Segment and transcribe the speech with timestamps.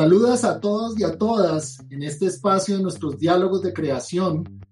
[0.00, 4.62] Saludos a todos y a todas en este espacio de nuestros diálogos de creación.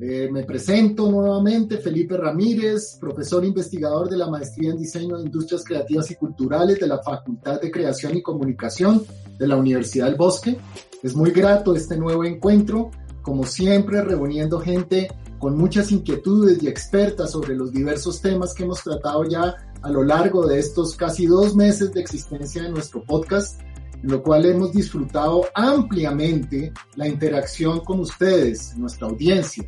[0.00, 5.64] Eh, me presento nuevamente, Felipe Ramírez, profesor investigador de la Maestría en Diseño de Industrias
[5.64, 9.04] Creativas y Culturales de la Facultad de Creación y Comunicación
[9.38, 10.56] de la Universidad del Bosque.
[11.02, 12.90] Es muy grato este nuevo encuentro,
[13.20, 15.08] como siempre reuniendo gente
[15.38, 20.02] con muchas inquietudes y expertas sobre los diversos temas que hemos tratado ya a lo
[20.04, 23.60] largo de estos casi dos meses de existencia de nuestro podcast
[24.02, 29.64] lo cual hemos disfrutado ampliamente la interacción con ustedes, nuestra audiencia.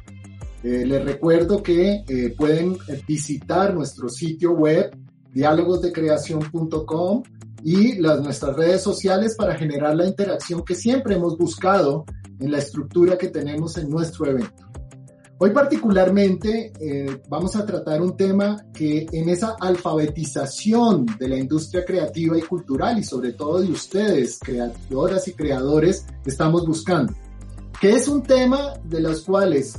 [0.62, 4.96] Eh, les recuerdo que eh, pueden visitar nuestro sitio web
[5.32, 7.22] diálogosdecreación.com
[7.64, 12.04] y las, nuestras redes sociales para generar la interacción que siempre hemos buscado
[12.38, 14.61] en la estructura que tenemos en nuestro evento.
[15.44, 21.84] Hoy particularmente eh, vamos a tratar un tema que en esa alfabetización de la industria
[21.84, 27.12] creativa y cultural y sobre todo de ustedes, creadoras y creadores, estamos buscando,
[27.80, 29.76] que es un tema de los cuales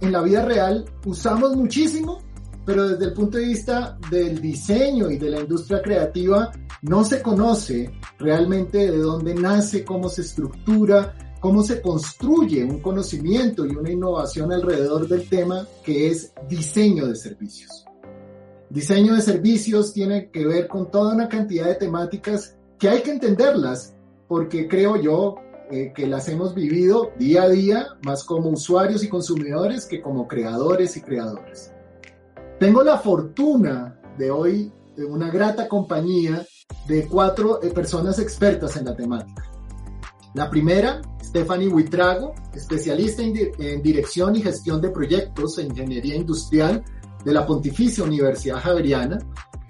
[0.00, 2.22] en la vida real usamos muchísimo,
[2.64, 6.50] pero desde el punto de vista del diseño y de la industria creativa
[6.80, 13.66] no se conoce realmente de dónde nace, cómo se estructura, cómo se construye un conocimiento
[13.66, 17.84] y una innovación alrededor del tema que es diseño de servicios.
[18.70, 23.10] Diseño de servicios tiene que ver con toda una cantidad de temáticas que hay que
[23.10, 23.94] entenderlas
[24.26, 25.34] porque creo yo
[25.70, 30.26] eh, que las hemos vivido día a día más como usuarios y consumidores que como
[30.26, 31.74] creadores y creadoras.
[32.58, 36.42] Tengo la fortuna de hoy de una grata compañía
[36.88, 39.53] de cuatro eh, personas expertas en la temática.
[40.34, 46.84] La primera Stephanie Huitrago, especialista en, dirección y gestión de proyectos e ingeniería industrial
[47.24, 49.18] de la Pontificia Universidad Javeriana.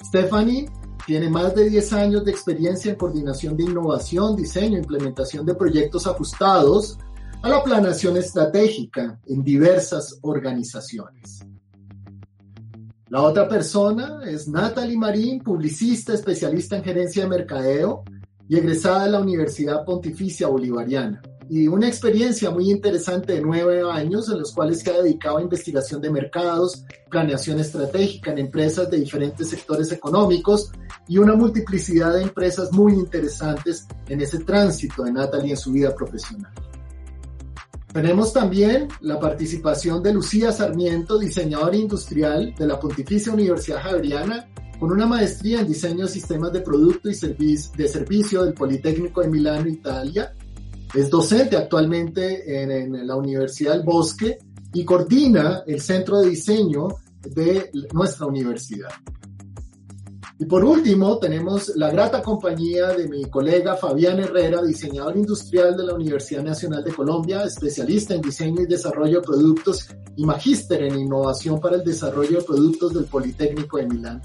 [0.03, 0.69] Stephanie
[1.07, 5.55] tiene más de 10 años de experiencia en coordinación de innovación, diseño e implementación de
[5.55, 6.99] proyectos ajustados
[7.43, 11.45] a la planeación estratégica en diversas organizaciones.
[13.09, 18.03] La otra persona es Natalie Marín, publicista, especialista en gerencia de mercadeo
[18.49, 24.29] y egresada de la Universidad Pontificia Bolivariana y una experiencia muy interesante de nueve años
[24.31, 28.99] en los cuales se ha dedicado a investigación de mercados, planeación estratégica en empresas de
[28.99, 30.71] diferentes sectores económicos
[31.07, 35.95] y una multiplicidad de empresas muy interesantes en ese tránsito de Natalie en su vida
[35.95, 36.53] profesional.
[37.93, 44.49] Tenemos también la participación de Lucía Sarmiento, diseñadora industrial de la Pontificia Universidad Javeriana,
[44.79, 49.29] con una maestría en diseño de sistemas de producto y de servicio del Politécnico de
[49.29, 50.33] Milano, Italia,
[50.95, 54.39] es docente actualmente en, la Universidad del Bosque
[54.73, 56.89] y coordina el centro de diseño
[57.23, 58.91] de nuestra universidad.
[60.39, 65.85] Y por último, tenemos la grata compañía de mi colega Fabián Herrera, diseñador industrial de
[65.85, 70.99] la Universidad Nacional de Colombia, especialista en diseño y desarrollo de productos y magíster en
[70.99, 74.23] innovación para el desarrollo de productos del Politécnico de Milán.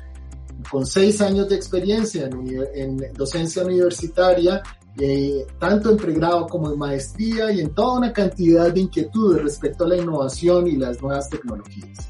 [0.70, 4.62] Con seis años de experiencia en, en docencia universitaria
[5.02, 9.86] eh, tanto en pregrado como en maestría y en toda una cantidad de inquietudes respecto
[9.86, 12.10] a la innovación y las nuevas tecnologías.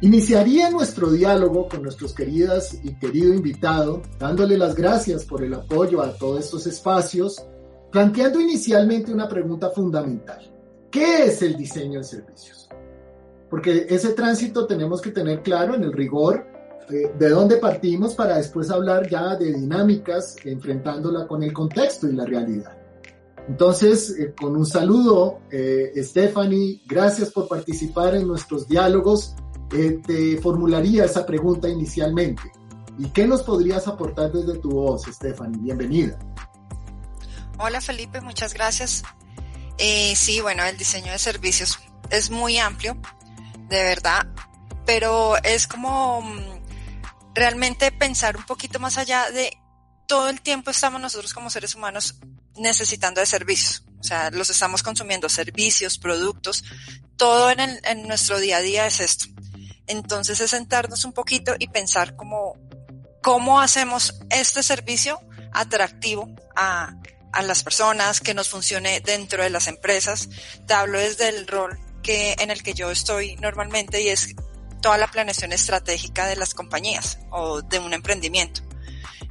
[0.00, 6.02] Iniciaría nuestro diálogo con nuestros queridas y querido invitado, dándole las gracias por el apoyo
[6.02, 7.44] a todos estos espacios,
[7.92, 10.52] planteando inicialmente una pregunta fundamental.
[10.90, 12.68] ¿Qué es el diseño de servicios?
[13.48, 16.46] Porque ese tránsito tenemos que tener claro en el rigor
[16.88, 22.24] de dónde partimos para después hablar ya de dinámicas enfrentándola con el contexto y la
[22.24, 22.78] realidad.
[23.48, 29.34] Entonces, eh, con un saludo, eh, Stephanie, gracias por participar en nuestros diálogos.
[29.72, 32.42] Eh, te formularía esa pregunta inicialmente.
[32.98, 35.58] ¿Y qué nos podrías aportar desde tu voz, Stephanie?
[35.60, 36.18] Bienvenida.
[37.58, 39.02] Hola Felipe, muchas gracias.
[39.78, 41.78] sí, bueno, el diseño de servicios
[42.10, 42.96] es muy amplio,
[43.68, 44.26] de verdad,
[44.84, 46.57] pero es como mm,
[47.34, 49.56] realmente pensar un poquito más allá de
[50.06, 52.16] todo el tiempo estamos nosotros como seres humanos
[52.56, 53.84] necesitando de servicios.
[54.00, 56.64] O sea, los estamos consumiendo, servicios, productos,
[57.16, 59.26] todo en, en nuestro día a día es esto.
[59.86, 62.54] Entonces es sentarnos un poquito y pensar cómo,
[63.22, 65.20] cómo hacemos este servicio
[65.52, 66.94] atractivo a,
[67.32, 70.28] a las personas, que nos funcione dentro de las empresas.
[70.66, 74.34] Te hablo desde el rol que, en el que yo estoy normalmente y es
[74.80, 78.62] toda la planeación estratégica de las compañías o de un emprendimiento.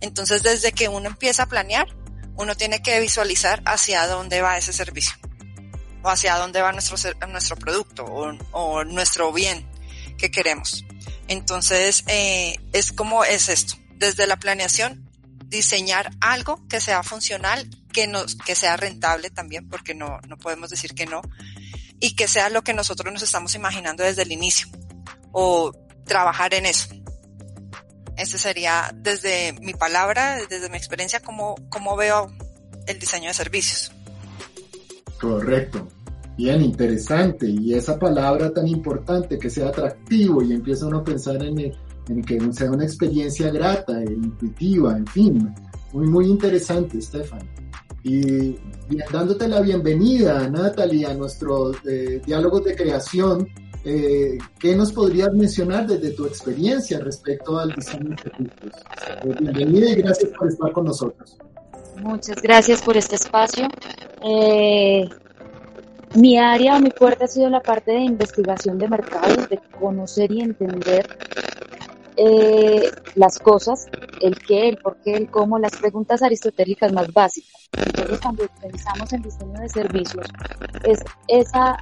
[0.01, 1.87] Entonces, desde que uno empieza a planear,
[2.35, 5.15] uno tiene que visualizar hacia dónde va ese servicio
[6.03, 6.97] o hacia dónde va nuestro,
[7.27, 9.67] nuestro producto o, nuestro bien
[10.17, 10.85] que queremos.
[11.27, 13.75] Entonces, eh, es como es esto.
[13.95, 15.09] Desde la planeación,
[15.45, 20.69] diseñar algo que sea funcional, que, nos, que sea rentable también, porque no, no podemos
[20.69, 21.21] decir que no,
[21.99, 24.67] y que sea lo que nosotros nos estamos imaginando desde el inicio,
[25.39, 25.71] o
[26.03, 26.95] trabajar en eso.
[28.17, 32.31] Este sería desde mi palabra, desde mi experiencia, cómo, cómo veo
[32.87, 33.91] el diseño de servicios.
[35.21, 35.87] Correcto.
[36.35, 37.47] Bien, interesante.
[37.47, 42.23] Y esa palabra tan importante, que sea atractivo y empieza uno a pensar en, en
[42.23, 45.55] que sea una experiencia grata e intuitiva, en fin.
[45.93, 47.47] Muy, muy interesante, Stefan.
[48.03, 48.55] Y,
[49.11, 53.47] dándote la bienvenida, Natalie, a nuestro eh, diálogo de creación,
[53.89, 58.73] eh, ¿qué nos podrías mencionar desde tu experiencia respecto al diseño de servicios?
[59.23, 61.37] Eh, bienvenida y gracias por estar con nosotros.
[62.01, 63.69] Muchas gracias por este espacio.
[64.25, 65.07] Eh,
[66.15, 70.41] mi área, mi fuerte ha sido la parte de investigación de mercados, de conocer y
[70.41, 71.07] entender
[72.17, 73.87] eh, las cosas,
[74.21, 77.69] el qué, el por qué, el cómo, las preguntas aristotélicas más básicas.
[77.73, 80.25] Entonces, cuando pensamos en diseño de servicios,
[80.83, 81.77] es esa,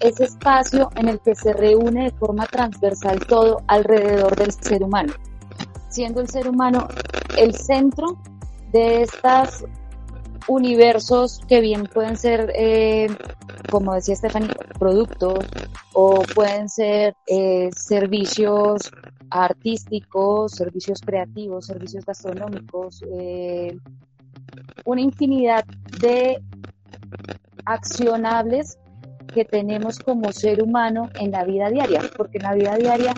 [0.00, 5.12] ese espacio en el que se reúne de forma transversal todo alrededor del ser humano,
[5.88, 6.88] siendo el ser humano
[7.36, 8.18] el centro
[8.72, 9.64] de estas
[10.48, 13.08] universos que bien pueden ser, eh,
[13.70, 15.44] como decía Stephanie, productos
[15.92, 18.90] o pueden ser eh, servicios
[19.32, 23.78] artísticos, servicios creativos, servicios gastronómicos, eh,
[24.84, 25.64] una infinidad
[26.00, 26.42] de
[27.64, 28.78] accionables
[29.32, 33.14] que tenemos como ser humano en la vida diaria, porque en la vida diaria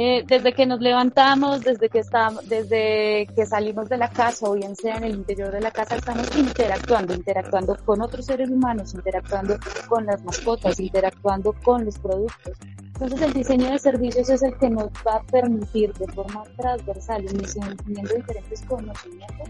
[0.00, 4.52] eh, desde que nos levantamos, desde que estamos, desde que salimos de la casa, o
[4.52, 8.94] bien sea en el interior de la casa, estamos interactuando, interactuando con otros seres humanos,
[8.94, 9.58] interactuando
[9.88, 12.56] con las mascotas, interactuando con los productos.
[13.00, 17.24] Entonces el diseño de servicios es el que nos va a permitir de forma transversal,
[17.32, 19.48] uniendo diferentes conocimientos,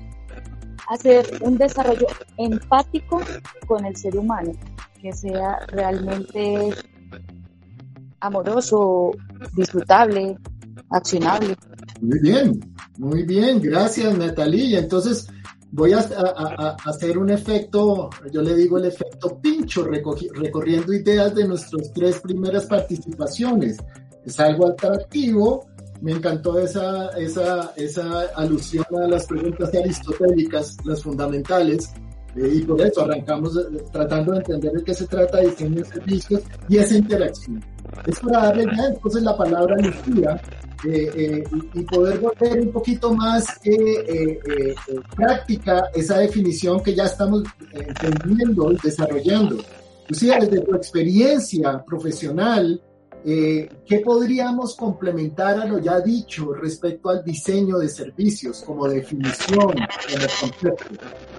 [0.87, 2.06] hacer un desarrollo
[2.37, 3.23] empático
[3.67, 4.53] con el ser humano,
[5.00, 6.75] que sea realmente
[8.21, 9.12] amoroso,
[9.56, 10.37] disfrutable,
[10.91, 11.56] accionable.
[12.03, 12.61] Muy bien,
[12.99, 14.79] muy bien, gracias Natalie.
[14.79, 15.27] Entonces
[15.70, 15.99] voy a,
[16.85, 22.67] hacer un efecto, yo le digo el efecto pincho, recorriendo ideas de nuestras tres primeras
[22.67, 23.79] participaciones.
[24.25, 25.67] Es algo atractivo,
[26.00, 31.91] me encantó esa, esa, esa alusión a las preguntas aristotélicas, las fundamentales,
[32.37, 36.43] y por eso arrancamos eh, tratando de entender de qué se trata diseño de servicios
[36.69, 37.63] y esa interacción.
[38.07, 40.41] Es para darle ya entonces la palabra a Lucía
[40.85, 41.45] eh, eh,
[41.75, 44.75] y, poder volver un poquito más eh,
[45.17, 47.43] práctica esa definición que ya estamos
[47.73, 49.57] entendiendo y desarrollando.
[50.09, 52.81] Lucía, desde tu experiencia profesional,
[53.25, 60.26] ¿qué podríamos complementar a lo ya dicho respecto al diseño de servicios como definición, como
[60.41, 60.85] concepto?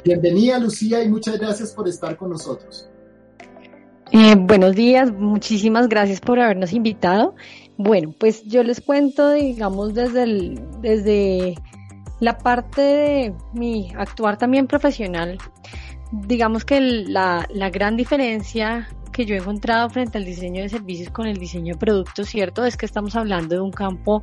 [0.03, 2.89] Bienvenida, Lucía, y muchas gracias por estar con nosotros.
[4.11, 7.35] Eh, buenos días, muchísimas gracias por habernos invitado.
[7.77, 11.55] Bueno, pues yo les cuento, digamos, desde, el, desde
[12.19, 15.37] la parte de mi actuar también profesional,
[16.11, 21.09] digamos que la, la gran diferencia que yo he encontrado frente al diseño de servicios
[21.09, 22.63] con el diseño de productos, ¿cierto?
[22.63, 24.21] Es que estamos hablando de un campo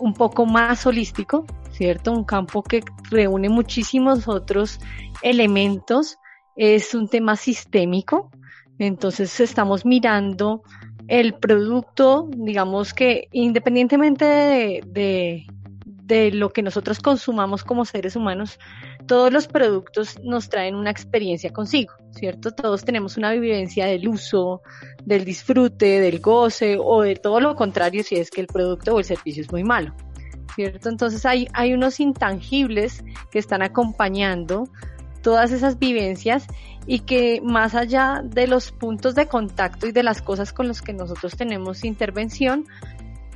[0.00, 2.12] un poco más holístico, ¿cierto?
[2.12, 4.80] Un campo que reúne muchísimos otros
[5.22, 6.18] elementos,
[6.56, 8.30] es un tema sistémico,
[8.78, 10.62] entonces estamos mirando
[11.06, 15.46] el producto, digamos que independientemente de,
[15.86, 18.58] de, lo que nosotros consumamos como seres humanos,
[19.08, 22.52] todos los productos nos traen una experiencia consigo, ¿cierto?
[22.52, 24.62] Todos tenemos una vivencia del uso,
[25.04, 28.98] del disfrute, del goce o de todo lo contrario si es que el producto o
[28.98, 29.94] el servicio es muy malo,
[30.54, 30.90] ¿cierto?
[30.90, 34.68] Entonces hay, hay unos intangibles que están acompañando
[35.22, 36.46] todas esas vivencias
[36.86, 40.82] y que más allá de los puntos de contacto y de las cosas con las
[40.82, 42.66] que nosotros tenemos intervención,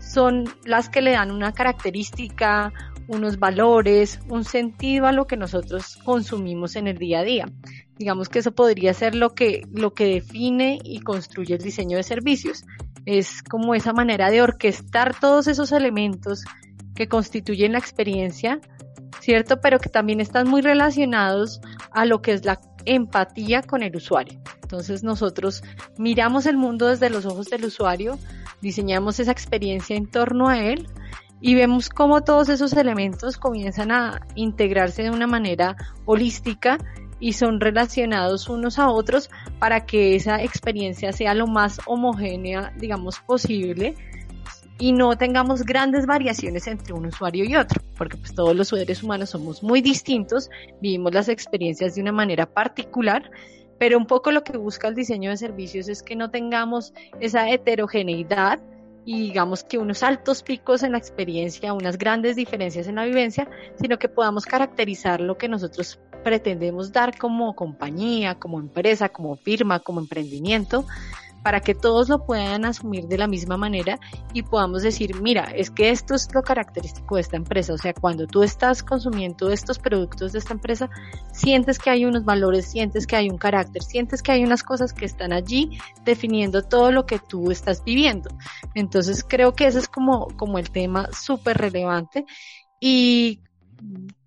[0.00, 2.72] son las que le dan una característica,
[3.12, 7.52] unos valores, un sentido a lo que nosotros consumimos en el día a día.
[7.98, 12.02] Digamos que eso podría ser lo que, lo que define y construye el diseño de
[12.02, 12.64] servicios.
[13.04, 16.44] Es como esa manera de orquestar todos esos elementos
[16.94, 18.60] que constituyen la experiencia,
[19.20, 19.60] ¿cierto?
[19.60, 24.40] Pero que también están muy relacionados a lo que es la empatía con el usuario.
[24.62, 25.62] Entonces nosotros
[25.98, 28.18] miramos el mundo desde los ojos del usuario,
[28.62, 30.88] diseñamos esa experiencia en torno a él
[31.42, 36.78] y vemos cómo todos esos elementos comienzan a integrarse de una manera holística
[37.18, 43.18] y son relacionados unos a otros para que esa experiencia sea lo más homogénea, digamos,
[43.18, 43.96] posible
[44.78, 49.02] y no tengamos grandes variaciones entre un usuario y otro, porque pues todos los seres
[49.02, 50.48] humanos somos muy distintos,
[50.80, 53.30] vivimos las experiencias de una manera particular,
[53.78, 57.48] pero un poco lo que busca el diseño de servicios es que no tengamos esa
[57.50, 58.60] heterogeneidad
[59.04, 63.48] y digamos que unos altos picos en la experiencia, unas grandes diferencias en la vivencia,
[63.80, 69.80] sino que podamos caracterizar lo que nosotros pretendemos dar como compañía, como empresa, como firma,
[69.80, 70.86] como emprendimiento,
[71.42, 73.98] para que todos lo puedan asumir de la misma manera
[74.32, 77.72] y podamos decir, mira, es que esto es lo característico de esta empresa.
[77.72, 80.88] O sea, cuando tú estás consumiendo estos productos de esta empresa,
[81.32, 84.92] sientes que hay unos valores, sientes que hay un carácter, sientes que hay unas cosas
[84.92, 88.30] que están allí definiendo todo lo que tú estás viviendo.
[88.74, 92.24] Entonces creo que ese es como, como el tema súper relevante
[92.80, 93.40] y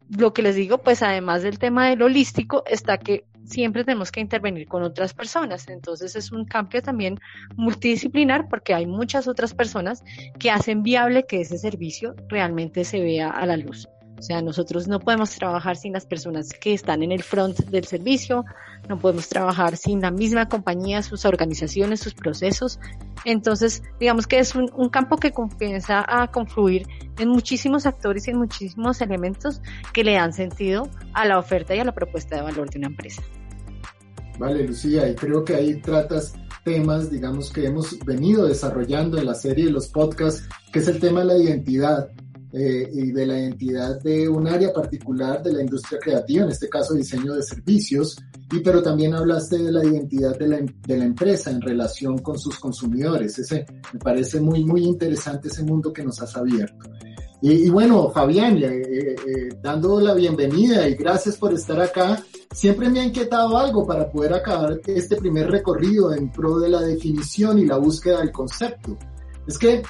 [0.10, 4.20] lo que les digo, pues además del tema del holístico, está que siempre tenemos que
[4.20, 5.68] intervenir con otras personas.
[5.70, 7.20] Entonces es un cambio también
[7.56, 10.04] multidisciplinar porque hay muchas otras personas
[10.40, 13.88] que hacen viable que ese servicio realmente se vea a la luz.
[14.18, 17.86] O sea, nosotros no podemos trabajar sin las personas que están en el front del
[17.86, 18.46] servicio,
[18.88, 22.80] no podemos trabajar sin la misma compañía, sus organizaciones, sus procesos.
[23.26, 28.38] Entonces, digamos que es un, campo que comienza a confluir en muchísimos actores y en
[28.38, 32.70] muchísimos elementos que le dan sentido a la oferta y a la propuesta de valor
[32.70, 33.22] de una empresa.
[34.38, 39.36] Vale, Lucía, y creo que ahí tratas temas, digamos, que hemos venido desarrollando en la
[39.36, 42.10] serie de los podcasts, que es el tema de la identidad
[42.54, 46.70] eh, y de la identidad de un área particular de la industria creativa, en este
[46.70, 48.18] caso diseño de servicios,
[48.52, 52.38] y pero también hablaste de la identidad de la, de la empresa en relación con
[52.38, 53.38] sus consumidores.
[53.40, 56.90] Ese me parece muy, muy interesante ese mundo que nos has abierto.
[57.42, 59.16] Y, y bueno, Fabián, eh, eh,
[59.62, 62.24] dando la bienvenida y gracias por estar acá.
[62.52, 66.82] Siempre me ha inquietado algo para poder acabar este primer recorrido en pro de la
[66.82, 68.98] definición y la búsqueda del concepto.
[69.46, 69.84] Es que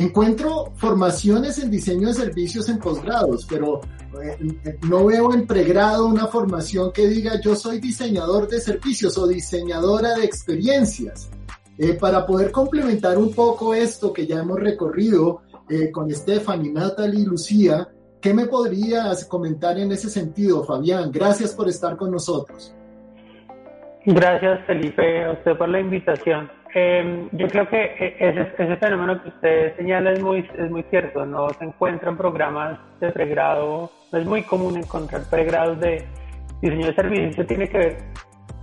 [0.00, 3.82] Encuentro formaciones en diseño de servicios en posgrados, pero
[4.22, 9.26] eh, no veo en pregrado una formación que diga yo soy diseñador de servicios o
[9.26, 11.30] diseñadora de experiencias.
[11.76, 17.20] Eh, para poder complementar un poco esto que ya hemos recorrido eh, con Stephanie, Natalie
[17.20, 17.86] y Lucía,
[18.22, 21.10] ¿qué me podrías comentar en ese sentido, Fabián?
[21.12, 22.74] Gracias por estar con nosotros.
[24.06, 26.59] Gracias, Felipe, a usted por la invitación.
[26.74, 30.46] Eh, yo creo que e, ese, fenómeno que usted señala es muy,
[30.90, 31.26] cierto.
[31.26, 36.04] No se encuentran programas de pregrado, no es muy común encontrar pregrados de
[36.60, 37.46] diseño de servicios.
[37.46, 37.98] Tiene que ver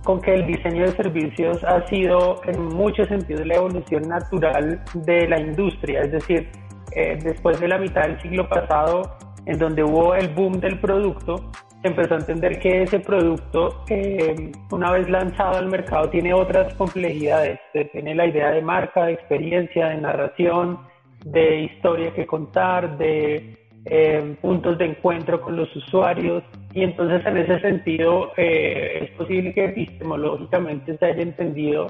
[0.04, 5.28] con que el diseño de servicios ha sido en muchos sentidos la evolución natural de
[5.28, 6.02] la industria.
[6.02, 6.48] Es decir,
[6.92, 11.50] eh, después de la mitad del siglo pasado, en donde hubo el boom del producto,
[11.82, 17.60] empezó a entender que ese producto, eh, una vez lanzado al mercado, tiene otras complejidades.
[17.92, 20.78] Tiene la idea de marca, de experiencia, de narración,
[21.24, 26.42] de historia que contar, de eh, puntos de encuentro con los usuarios.
[26.74, 31.86] Y entonces en ese sentido eh, es posible que epistemológicamente se haya entendido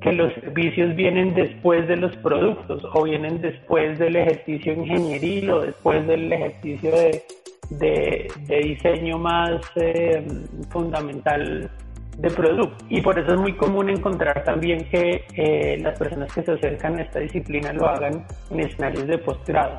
[0.00, 5.60] que los servicios vienen después de los productos o vienen después del ejercicio ingenieril o
[5.60, 7.22] después del ejercicio de
[7.70, 10.26] de, diseño más eh,
[10.70, 11.70] fundamental
[12.18, 12.84] de producto.
[12.88, 16.98] Y por eso es muy común encontrar también que eh, las personas que se acercan
[16.98, 19.78] a esta disciplina lo hagan en escenarios de posgrado.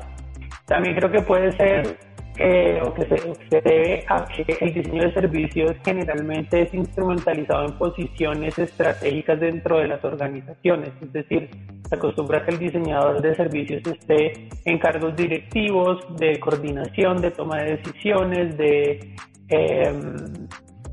[0.66, 1.96] También creo que puede ser
[2.38, 7.78] eh, o, que se, debe a que el diseño de servicios generalmente es instrumentalizado en
[7.78, 11.50] posiciones estratégicas dentro de las organizaciones, es decir,
[11.92, 17.58] se acostumbra que el diseñador de servicios esté en cargos directivos, de coordinación, de toma
[17.58, 19.14] de decisiones, de,
[19.48, 20.16] em,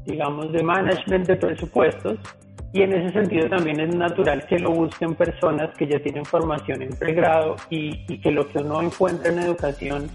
[0.06, 2.20] digamos, de management de presupuestos.
[2.74, 6.82] Y en ese sentido también es natural que lo busquen personas que ya tienen formación
[6.82, 10.10] en pregrado y, y que lo que uno encuentra en educación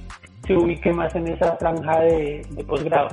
[0.46, 3.08] se ubique más en esa franja de, posgrado.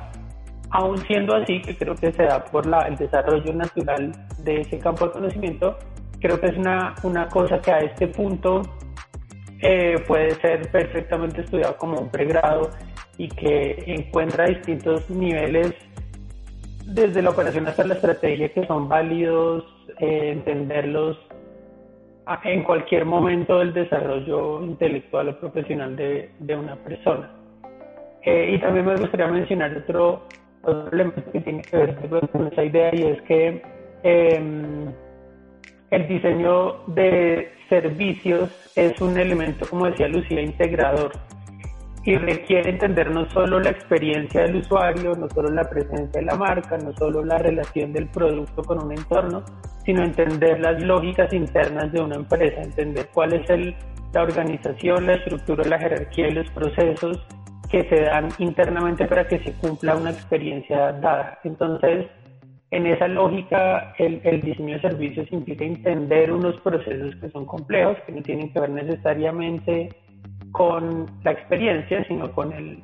[0.71, 4.11] Aún siendo así, que creo que se da por la, el desarrollo natural
[4.43, 5.77] de ese campo de conocimiento,
[6.21, 8.61] creo que es una, una cosa que a este punto
[9.61, 12.69] eh, puede ser perfectamente estudiado como un pregrado
[13.17, 15.73] y que encuentra distintos niveles
[16.85, 19.65] desde la operación hasta la estrategia que son válidos,
[19.99, 21.17] eh, entenderlos
[22.43, 27.29] en cualquier momento del desarrollo intelectual o profesional de, de una persona.
[28.23, 30.27] Eh, y también me gustaría mencionar otro,
[30.61, 33.61] otro, elemento que tiene que ver con esa idea y es que
[34.03, 34.93] em,
[35.91, 41.11] el diseño de servicios es un elemento, como decía Lucía, integrador.
[42.03, 46.35] y requiere entender no solo la experiencia del usuario, no solo la presencia de la
[46.35, 49.43] marca, no solo la relación del producto con un entorno,
[49.85, 53.75] sino entender las lógicas internas de una empresa, entender cuál es el,
[54.13, 57.23] la organización, la estructura, la jerarquía y los procesos
[57.69, 61.37] que se dan internamente para que se cumpla una experiencia dada.
[61.43, 62.07] Entonces,
[62.71, 67.97] en esa lógica, el, el, diseño de servicios implica entender unos procesos que son complejos,
[68.05, 69.89] que no tienen que ver necesariamente
[70.51, 72.81] con la experiencia, sino con el,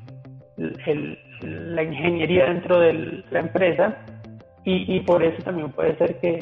[0.86, 1.17] el,
[1.74, 3.98] la ingeniería dentro de la empresa.
[4.65, 6.39] Y, y, por eso también puede ser que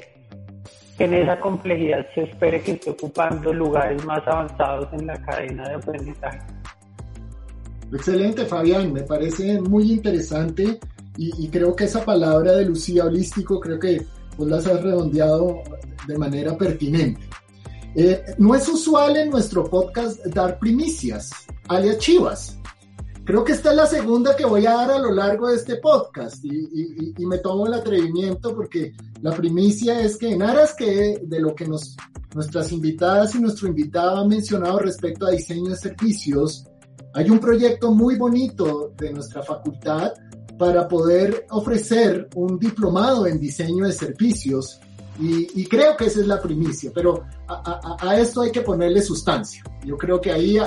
[0.97, 5.75] en esa complejidad se espere que esté ocupando lugares más avanzados en la cadena de
[5.75, 6.39] aprendizaje.
[7.93, 10.79] Excelente, Fabián, me parece muy interesante
[11.17, 14.05] y, y, creo que esa palabra de Lucía holístico creo que
[14.37, 15.61] vos las has redondeado
[16.07, 17.21] de manera pertinente.
[17.95, 21.31] Eh, no es usual en nuestro podcast dar primicias,
[21.69, 22.59] alias chivas.
[23.23, 25.77] Creo que esta es la segunda que voy a dar a lo largo de este
[25.77, 30.75] podcast y, y, y me tomo el atrevimiento porque la primicia es que en aras
[30.75, 31.95] que de lo que nos,
[32.35, 36.67] nuestras invitadas y nuestro invitado han mencionado respecto a diseño de servicios,
[37.13, 40.11] hay un proyecto muy bonito de nuestra facultad
[40.57, 44.79] para poder ofrecer un diplomado en diseño de servicios
[45.19, 48.61] y, y creo que esa es la primicia, pero a, a, a, esto hay que
[48.61, 49.63] ponerle sustancia.
[49.85, 50.57] Yo creo que ahí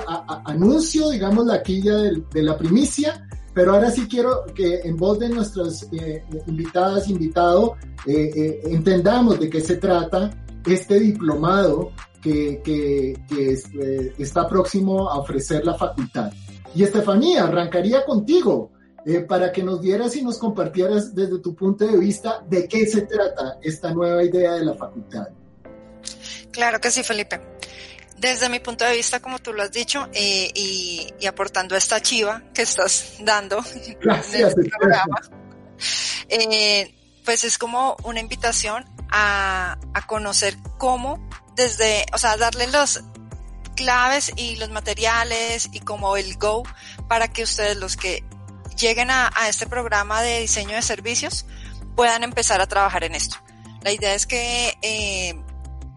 [0.46, 5.18] anuncio, digamos, la quilla de, de, la primicia, pero ahora sí quiero que en voz
[5.18, 7.76] de nuestras eh, invitadas, invitado,
[8.06, 10.30] eh, eh, entendamos de qué se trata
[10.64, 11.90] este diplomado
[12.22, 16.32] que, que, que es, eh, está próximo a ofrecer la facultad.
[16.74, 18.70] Y Estefanía, arrancaría contigo
[19.08, 22.86] eh, para que nos dieras y nos compartieras desde tu punto de vista de qué
[22.86, 25.28] se trata esta nueva idea de la facultad.
[26.50, 27.40] Claro que sí, Felipe.
[28.18, 32.02] Desde mi punto de vista, como tú lo has dicho, eh, y, y, aportando esta
[32.02, 33.64] chiva que estás dando
[33.98, 35.20] Gracias, en este programa,
[36.28, 43.02] eh, pues es como una invitación a, a conocer cómo desde, o sea, darle los
[43.74, 46.64] claves y los materiales y como el go
[47.08, 48.24] para que ustedes los que
[48.78, 51.46] lleguen a, a, este programa de diseño de servicios
[51.96, 53.36] puedan empezar a trabajar en esto.
[53.82, 55.34] La idea es que eh,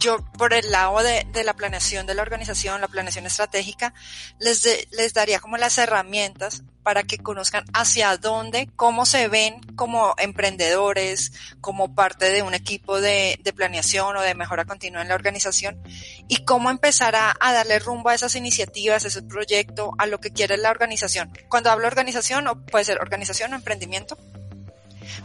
[0.01, 3.93] yo por el lado de, la planeación de la organización, la planeación estratégica,
[4.39, 9.61] les, de, les daría como las herramientas para que conozcan hacia dónde, cómo se ven
[9.75, 15.15] como emprendedores, como parte de un equipo de, planeación o de mejora continua en la
[15.15, 15.79] organización
[16.27, 20.19] y cómo empezar a, a, darle rumbo a esas iniciativas, a ese proyecto, a lo
[20.19, 21.31] que quiere la organización.
[21.47, 24.17] Cuando hablo organización, o puede ser organización o emprendimiento,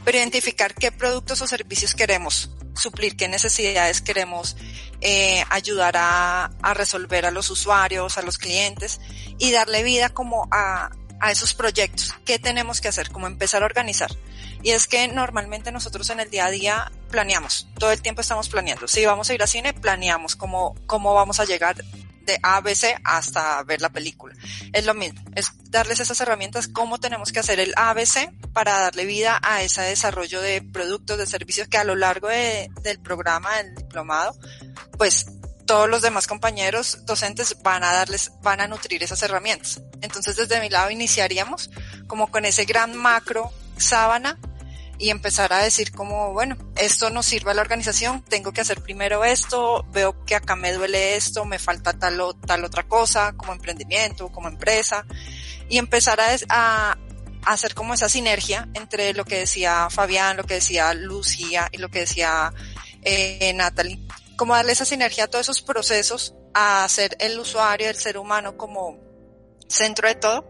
[0.05, 4.57] pero identificar qué productos o servicios queremos suplir, qué necesidades queremos
[5.01, 9.01] eh, ayudar a, resolver a los usuarios, a los clientes
[9.39, 12.15] y darle vida como a, a esos proyectos.
[12.25, 13.11] ¿Qué tenemos que hacer?
[13.11, 14.11] Como empezar a organizar.
[14.63, 18.49] Y es que normalmente nosotros en el día a día planeamos, todo el tiempo estamos
[18.49, 18.89] planeando.
[18.89, 21.77] Si vamos a ir a cine, planeamos cómo, cómo vamos a llegar
[22.27, 24.35] de A a B, hasta ver la película.
[24.73, 28.31] Es lo mismo, es darles esas herramientas, cómo tenemos que hacer el A, B, C
[28.53, 32.71] para darle vida a ese desarrollo de productos, de servicios que a lo largo de,
[32.83, 34.37] del programa, del diplomado,
[34.99, 35.27] pues
[35.67, 39.83] todos los demás compañeros docentes van a darles, van a nutrir esas herramientas.
[40.01, 41.71] Entonces desde mi lado iniciaríamos
[42.07, 44.39] como con ese gran macro sábana
[44.99, 48.83] y empezar a decir como, bueno, esto no sirve a la organización, tengo que hacer
[48.83, 53.35] primero esto, veo que acá me duele esto, me falta tal o tal otra cosa,
[53.37, 55.05] como emprendimiento, como empresa,
[55.69, 56.97] y empezar a
[57.47, 61.89] hacer como esa sinergia entre lo que decía Fabián, lo que decía Lucía y lo
[61.89, 62.53] que decía
[63.03, 64.01] eh, Natalie,
[64.37, 68.57] como darle esa sinergia a todos esos procesos, a hacer el usuario, el ser humano
[68.57, 68.99] como
[69.69, 70.45] centro de todo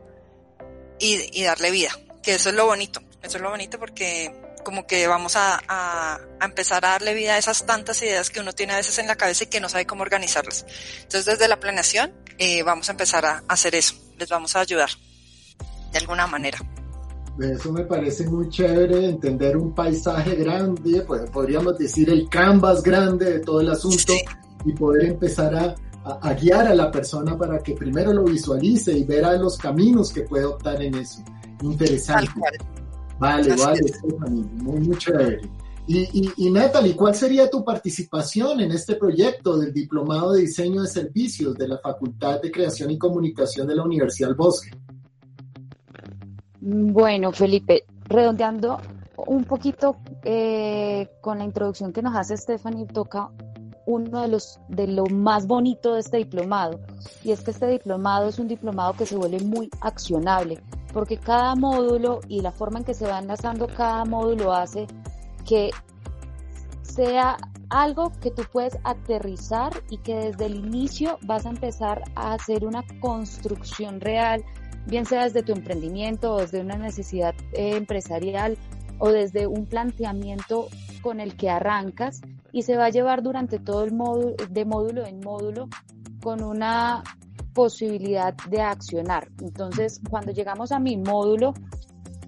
[0.99, 1.91] y, y darle vida,
[2.23, 4.33] que eso es lo bonito eso es lo bonito porque
[4.65, 8.41] como que vamos a, a, a, empezar a darle vida a esas tantas ideas que
[8.41, 10.67] uno tiene a veces en la cabeza y que no sabe cómo organizarlas.
[11.03, 14.91] Entonces desde la planeación eh, vamos a empezar a hacer eso, les vamos a ayudar
[15.93, 16.59] de alguna manera.
[17.39, 23.35] Eso me parece muy chévere, entender un paisaje grande, pues podríamos decir el canvas grande
[23.35, 24.25] de todo el asunto sí.
[24.65, 28.93] y poder empezar a, a, a, guiar a la persona para que primero lo visualice
[28.93, 31.23] y ver a los caminos que puede optar en eso.
[31.63, 32.33] Interesante.
[33.19, 35.41] Vale, Así vale, Stephanie, muy, muy chévere.
[35.89, 40.83] Y, y, y, Natalie, ¿cuál sería tu participación en este proyecto del Diplomado de Diseño
[40.83, 44.71] de Servicios de la Facultad de Creación y Comunicación de la Universidad del Bosque?
[46.61, 48.81] Bueno, Felipe, redondeando
[49.17, 53.31] un poquito eh, con la introducción que nos hace Stephanie, toca
[53.87, 56.81] uno de los de lo más bonito de este diplomado
[57.23, 60.59] y es que este diplomado es un diplomado que se vuelve muy accionable
[60.97, 64.87] porque cada módulo y la forma en que se va enlazando cada módulo hace
[65.47, 65.69] que
[66.81, 67.37] sea
[67.69, 72.65] algo que tú puedes aterrizar y que desde el inicio vas a empezar a hacer
[72.65, 74.43] una construcción real,
[74.87, 78.57] bien sea desde tu emprendimiento o desde una necesidad eh, empresarial
[78.99, 80.69] o desde un planteamiento
[81.03, 85.05] con el que arrancas y se va a llevar durante todo el módulo, de módulo
[85.05, 85.69] en módulo,
[86.23, 87.03] con una
[87.57, 89.29] posibilidad de accionar.
[89.41, 91.55] Entonces, cuando llegamos a mi módulo,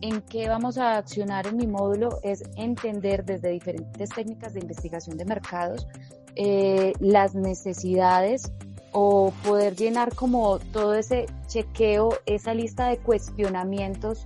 [0.00, 5.18] en qué vamos a accionar en mi módulo es entender desde diferentes técnicas de investigación
[5.18, 5.86] de mercados
[6.34, 8.50] eh, las necesidades
[8.92, 14.24] o poder llenar como todo ese chequeo, esa lista de cuestionamientos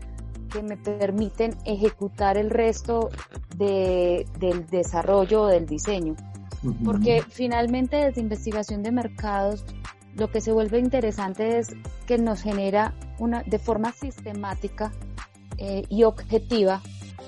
[0.53, 3.11] que me permiten ejecutar el resto
[3.57, 6.15] de, del desarrollo o del diseño.
[6.85, 9.65] Porque finalmente desde investigación de mercados
[10.16, 11.75] lo que se vuelve interesante es
[12.07, 14.92] que nos genera una, de forma sistemática
[15.59, 16.83] eh, y objetiva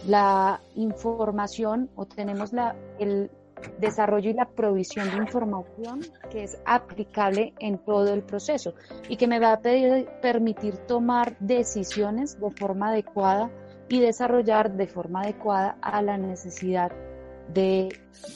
[0.06, 3.30] la información o tenemos la, el
[3.78, 8.74] desarrollo y la provisión de información que es aplicable en todo el proceso
[9.08, 13.50] y que me va a permitir tomar decisiones de forma adecuada
[13.88, 16.92] y desarrollar de forma adecuada a la necesidad
[17.52, 17.88] de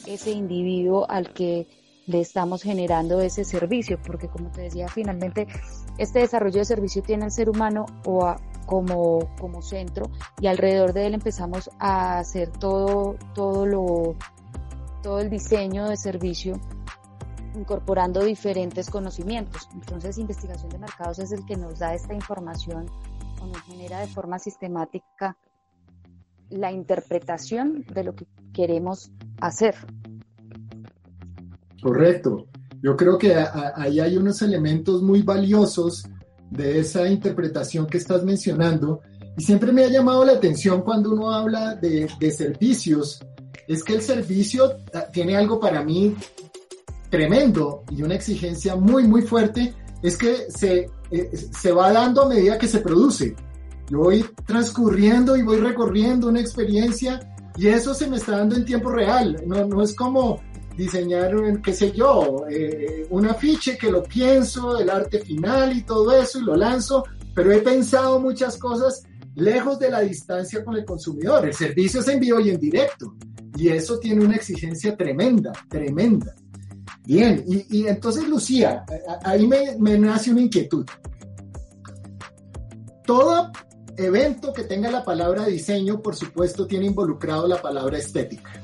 [0.07, 1.67] ese individuo al que
[2.09, 5.47] le estamos generando ese servicio, porque como te decía, finalmente
[5.99, 8.35] este desarrollo de servicio tiene al ser humano o
[8.67, 14.17] como, como centro y alrededor de él empezamos a hacer todo, todo lo,
[15.03, 16.59] todo el diseño de servicio
[17.55, 19.69] incorporando diferentes conocimientos.
[19.75, 22.87] Entonces, investigación de mercados es el que nos da esta información
[23.43, 25.37] o nos genera de forma sistemática
[26.49, 29.75] la interpretación de lo que queremos hacer.
[31.83, 32.47] Correcto.
[32.83, 36.05] Yo creo que ahí hay unos elementos muy valiosos
[36.51, 39.01] de esa interpretación que estás mencionando.
[39.37, 43.21] Y siempre me ha llamado la atención cuando uno habla de, servicios,
[43.67, 46.17] es que el servicio ah, tiene algo para mí
[47.11, 52.29] tremendo y una exigencia muy, muy fuerte, es que se, eh, se va dando a
[52.29, 53.35] medida que se produce.
[53.91, 57.21] Yo voy transcurriendo y voy recorriendo una experiencia
[57.57, 59.43] y eso se me está dando en tiempo real.
[59.47, 60.41] No, no es como
[60.79, 66.13] diseñar, qué sé yo, eh, un afiche que lo pienso, el arte final y todo
[66.13, 69.03] eso y lo lanzo, pero he pensado muchas cosas
[69.35, 71.47] lejos de la distancia con el consumidor.
[71.47, 73.17] El servicio es en vivo y en directo
[73.57, 76.33] y eso tiene una exigencia tremenda, tremenda.
[77.05, 78.85] Bien, y, entonces Lucía,
[79.25, 80.87] ahí me, me nace una inquietud.
[83.05, 83.51] Todo
[83.97, 88.63] evento que tenga la palabra diseño, por supuesto, tiene involucrado la palabra estética.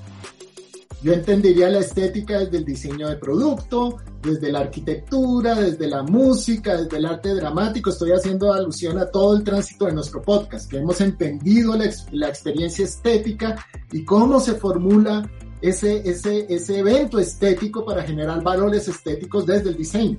[1.05, 6.79] Yo entendería la estética desde el diseño de producto, desde la arquitectura, desde la música,
[6.79, 7.91] desde el arte dramático.
[7.91, 12.87] Estoy haciendo alusión a todo el tránsito de nuestro podcast, que hemos entendido la, experiencia
[12.87, 13.55] estética
[13.93, 19.77] y cómo se formula ese, ese, ese evento estético para generar valores estéticos desde el
[19.77, 20.19] diseño.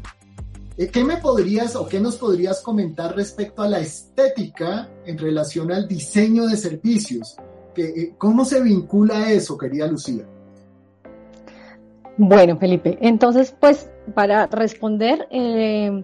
[0.77, 5.71] Eh, ¿Qué me podrías o qué nos podrías comentar respecto a la estética en relación
[5.71, 7.37] al diseño de servicios?
[7.75, 10.27] Eh, ¿Cómo se vincula eso, querida Lucía?
[12.17, 16.01] Bueno, Felipe, entonces, pues, para responder, eh,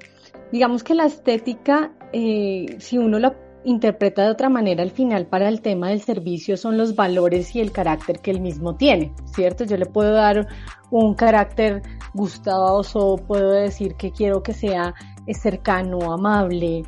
[0.52, 5.48] digamos que la estética, eh, si uno la interpreta de otra manera al final para
[5.48, 9.64] el tema del servicio son los valores y el carácter que él mismo tiene, ¿cierto?
[9.64, 10.48] Yo le puedo dar
[10.90, 11.82] un carácter
[12.14, 14.94] gustoso, puedo decir que quiero que sea
[15.28, 16.84] eh, cercano, amable,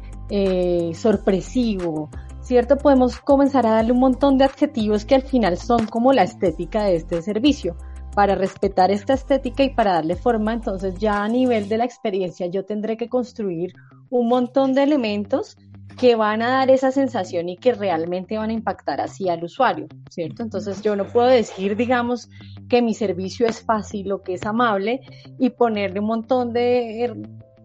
[0.96, 2.10] sorpresivo,
[2.42, 2.76] ¿cierto?
[2.78, 6.84] Podemos comenzar a darle un montón de adjetivos que al final son como la estética
[6.84, 7.78] de este servicio
[8.16, 12.48] para respetar esta estética y para darle forma, entonces ya a nivel de la experiencia
[12.48, 13.74] yo tendré que construir
[14.10, 15.58] un montón de elementos
[16.00, 19.88] que van a dar esa sensación y que realmente van a impactar así al usuario,
[20.10, 20.44] ¿cierto?
[20.44, 22.30] Entonces yo no puedo decir, digamos,
[22.70, 25.02] que mi servicio es fácil o que es amable
[25.38, 27.14] y ponerle un montón de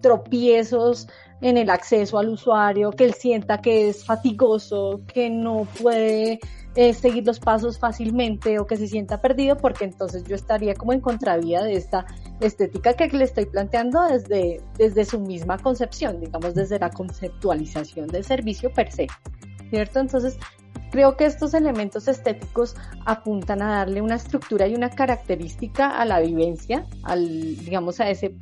[0.00, 1.08] tropiezos
[1.40, 6.40] en el acceso al usuario, que él sienta que es fatigoso, que no puede
[6.74, 10.92] eh, seguir los pasos fácilmente o que se sienta perdido, porque entonces yo estaría como
[10.92, 12.06] en contravía de esta
[12.40, 18.24] estética que le estoy planteando desde, desde su misma concepción, digamos, desde la conceptualización del
[18.24, 19.08] servicio per se,
[19.70, 20.00] ¿cierto?
[20.00, 20.38] Entonces,
[20.90, 22.76] creo que estos elementos estéticos
[23.06, 28.34] apuntan a darle una estructura y una característica a la vivencia, al, digamos, a ese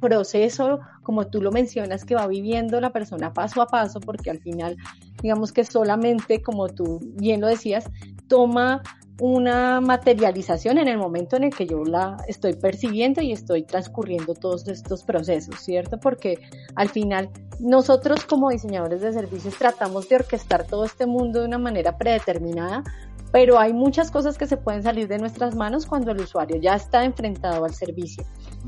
[0.00, 4.40] proceso, como tú lo mencionas, que va viviendo la persona paso a paso, porque al
[4.40, 4.76] final,
[5.22, 7.90] digamos que solamente, como tú bien lo decías,
[8.28, 8.82] toma
[9.20, 14.34] una materialización en el momento en el que yo la estoy percibiendo y estoy transcurriendo
[14.34, 15.98] todos estos procesos, ¿cierto?
[15.98, 16.38] Porque
[16.76, 21.58] al final nosotros como diseñadores de servicios tratamos de orquestar todo este mundo de una
[21.58, 22.84] manera predeterminada,
[23.32, 26.74] pero hay muchas cosas que se pueden salir de nuestras manos cuando el usuario ya
[26.74, 28.24] está enfrentado al servicio.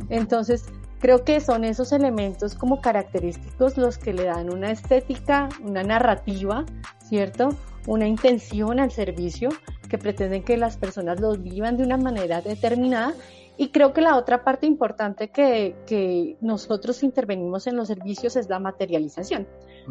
[0.08, 0.66] Entonces,
[1.00, 6.64] creo que son esos elementos como característicos los que le dan una estética, una narrativa,
[7.02, 7.48] ¿cierto?
[7.86, 9.48] Una intención al servicio
[9.88, 13.14] que pretenden que las personas los vivan de una manera determinada.
[13.56, 18.48] Y creo que la otra parte importante que, que nosotros intervenimos en los servicios es
[18.48, 19.46] la materialización,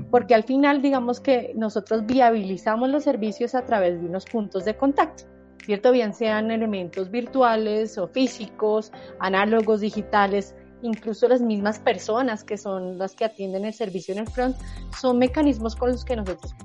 [0.09, 4.75] porque al final digamos que nosotros viabilizamos los servicios a través de unos puntos de
[4.75, 5.25] contacto.
[5.65, 5.91] ¿cierto?
[5.91, 13.15] Bien sean elementos virtuales o físicos, análogos, digitales, incluso las mismas personas que son las
[13.15, 14.55] que atienden el servicio en el front,
[14.99, 16.55] son mecanismos con los que nosotros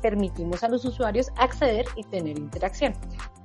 [0.00, 2.94] permitimos a los usuarios acceder y tener interacción.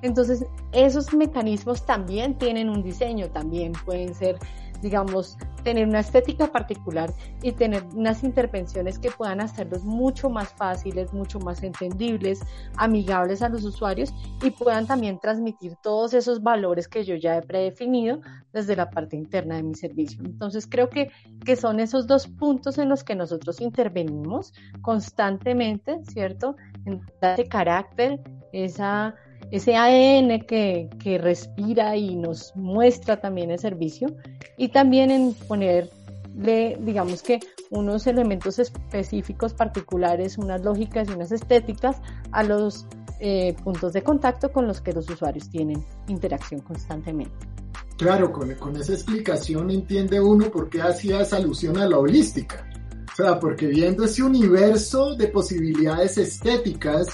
[0.01, 4.37] Entonces, esos mecanismos también tienen un diseño, también pueden ser
[4.81, 7.11] digamos, tener una estética particular
[7.41, 12.39] y tener unas intervenciones que puedan hacerlos mucho más fáciles, mucho más entendibles,
[12.77, 17.41] amigables a los usuarios y puedan también transmitir todos esos valores que yo ya he
[17.41, 18.21] predefinido
[18.53, 20.23] desde la parte interna de mi servicio.
[20.23, 21.11] Entonces creo que,
[21.45, 26.55] que son esos dos puntos en los que nosotros intervenimos constantemente, ¿cierto?
[26.85, 28.21] En ese carácter,
[28.53, 29.15] esa
[29.51, 34.15] ese ADN que, que, respira y nos muestra también el servicio
[34.57, 42.01] y también en ponerle, digamos que unos elementos específicos particulares, unas lógicas y unas estéticas
[42.31, 42.86] a los
[43.19, 47.47] eh, puntos de contacto con los que los usuarios tienen interacción constantemente.
[47.97, 52.69] Claro, con, con esa explicación entiende uno por qué hacías alusión a la holística.
[53.12, 57.07] O sea, porque viendo ese universo de posibilidades estéticas,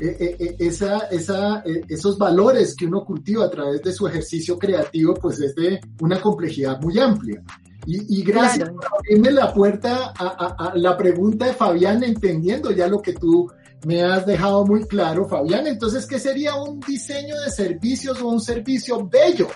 [0.00, 4.56] eh, eh, eh, esa, esa, esos valores que uno cultiva a través de su ejercicio
[4.56, 7.42] creativo, pues es de una complejidad muy amplia.
[7.90, 13.14] Y, gracias por abrirme la puerta a, la pregunta de Fabián, entendiendo ya lo que
[13.14, 13.50] tú
[13.86, 15.66] me has dejado muy claro, Fabián.
[15.66, 19.48] Entonces, ¿qué sería un diseño de servicios o un servicio bello?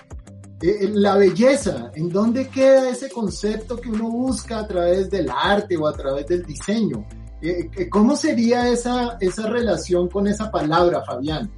[0.93, 5.85] la belleza, ¿en dónde queda ese concepto que uno busca a través del arte o
[5.85, 7.05] a través del diseño?
[7.43, 11.51] Eh, eh, ¿Cómo sería esa, esa relación con esa palabra, Fabián,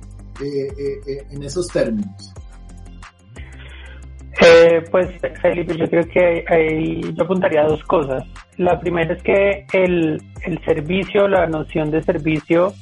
[0.44, 2.34] eh, en esos términos?
[4.92, 5.10] pues
[5.42, 8.24] Felipe, yo creo que ahí yo apuntaría a dos cosas.
[8.58, 12.74] La primera es que el, el servicio, la noción de servicio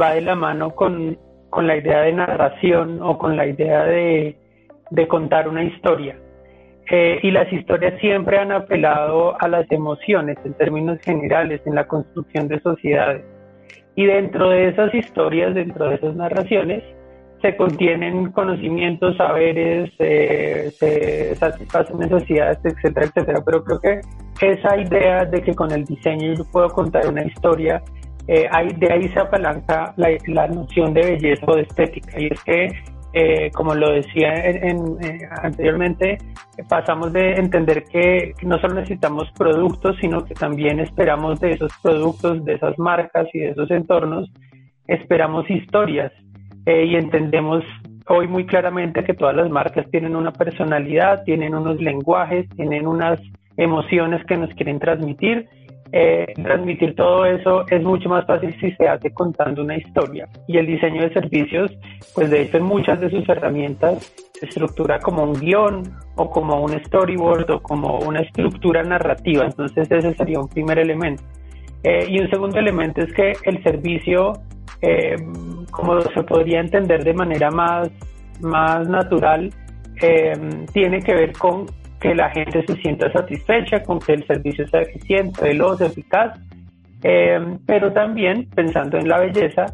[0.00, 1.18] va de la mano con,
[1.50, 4.38] con la idea de narración o con la idea de,
[4.90, 6.16] de contar una historia.
[6.94, 11.88] Eh, y las historias siempre han apelado a las emociones en términos generales en la
[11.88, 13.24] construcción de sociedades.
[13.96, 16.84] Y dentro de esas historias, dentro de esas narraciones,
[17.40, 23.42] se contienen conocimientos, saberes, eh, se satisfacen necesidades, etcétera, etcétera.
[23.42, 24.00] Pero creo que
[24.46, 27.82] esa idea de que con el diseño yo puedo contar una historia,
[28.28, 32.20] eh, de ahí se apalanca la, la, noción de belleza o de estética.
[32.20, 32.68] Y es que
[33.12, 36.18] eh, como lo decía en, eh, anteriormente,
[36.68, 42.44] pasamos de entender que no solo necesitamos productos, sino que también esperamos de esos productos,
[42.44, 44.30] de esas marcas y de esos entornos,
[44.86, 46.12] esperamos historias.
[46.64, 47.64] Eh, y entendemos
[48.06, 53.20] hoy muy claramente que todas las marcas tienen una personalidad, tienen unos lenguajes, tienen unas
[53.56, 55.48] emociones que nos quieren transmitir
[55.94, 60.26] eh, transmitir todo eso es mucho más fácil si se hace contando una historia.
[60.48, 61.70] Y el diseño de servicios,
[62.14, 65.82] pues de hecho en muchas de sus herramientas se estructura como un guion
[66.16, 69.44] o como un storyboard o como una estructura narrativa.
[69.44, 71.22] Entonces ese sería un primer elemento.
[71.84, 74.32] Eh, y un segundo elemento es que el servicio,
[74.80, 75.16] eh,
[75.70, 77.90] como se podría entender de manera más,
[78.40, 79.52] más natural,
[80.72, 81.66] tiene que ver con
[82.02, 86.36] que la gente se sienta satisfecha, con que el servicio sea eficiente, veloz, eficaz,
[87.04, 89.66] eh, pero también pensando en la belleza,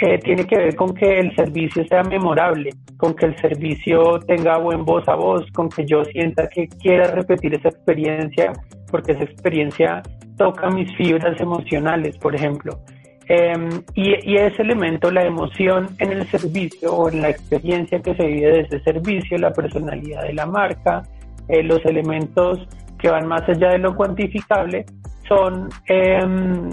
[0.00, 4.58] eh, tiene que ver con que el servicio sea memorable, con que el servicio tenga
[4.58, 8.52] buen voz a voz, con que yo sienta que quiera repetir esa experiencia,
[8.90, 10.02] porque esa experiencia
[10.36, 12.80] toca mis fibras emocionales, por ejemplo.
[13.28, 13.54] Eh,
[13.94, 18.26] y, y, ese elemento, la emoción en el servicio o en la experiencia que se
[18.26, 21.02] vive de ese servicio, la personalidad de la marca,
[21.48, 22.60] eh, los elementos
[22.98, 24.86] que van más allá de lo cuantificable
[25.28, 26.70] son em,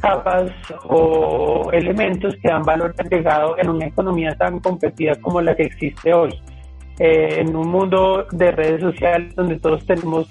[0.00, 0.50] capas
[0.84, 6.12] o elementos que dan valor agregado en una economía tan competida como la que existe
[6.12, 6.30] hoy.
[6.98, 10.26] Eh, en un mundo de redes sociales donde todos tenemos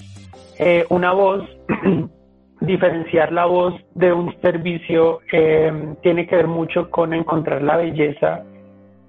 [0.59, 1.47] eh, una voz,
[2.61, 8.43] diferenciar la voz de un servicio em, tiene que ver mucho con encontrar la belleza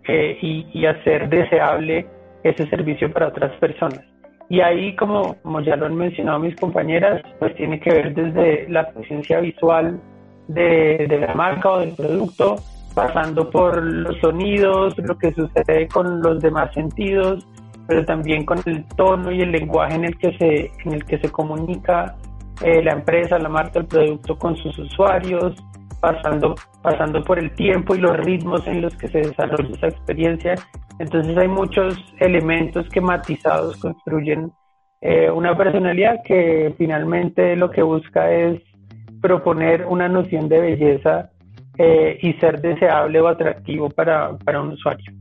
[0.06, 2.06] eh, y, hacer deseable
[2.44, 4.04] ese servicio para otras personas.
[4.50, 8.90] Y ahí, como, ya lo han mencionado mis compañeras, pues tiene que ver desde la
[8.90, 10.00] presencia visual
[10.46, 12.56] de, de la marca o del producto,
[12.94, 17.46] pasando por los sonidos, lo que sucede con los demás sentidos,
[17.87, 21.18] pero también con el tono y el lenguaje en el que se, en el que
[21.18, 22.16] se comunica
[22.62, 25.54] eh, la empresa, la marca, el producto con sus usuarios,
[26.00, 30.54] pasando, pasando por el tiempo y los ritmos en los que se desarrolla esa experiencia.
[30.98, 34.52] Entonces hay muchos elementos que matizados construyen
[35.00, 38.61] eh, una personalidad que finalmente lo que busca es
[39.20, 41.30] proponer una noción de belleza
[41.76, 45.12] eh, y ser deseable o atractivo para, para un usuario.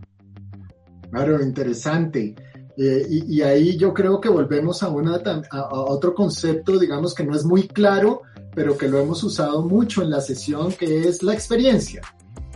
[1.11, 2.35] Claro, interesante.
[2.77, 5.15] Eh, y, ahí yo creo que volvemos a, una,
[5.51, 8.21] a, otro concepto, digamos, que no es muy claro,
[8.57, 12.01] pero que lo hemos usado mucho en la sesión, que es la experiencia.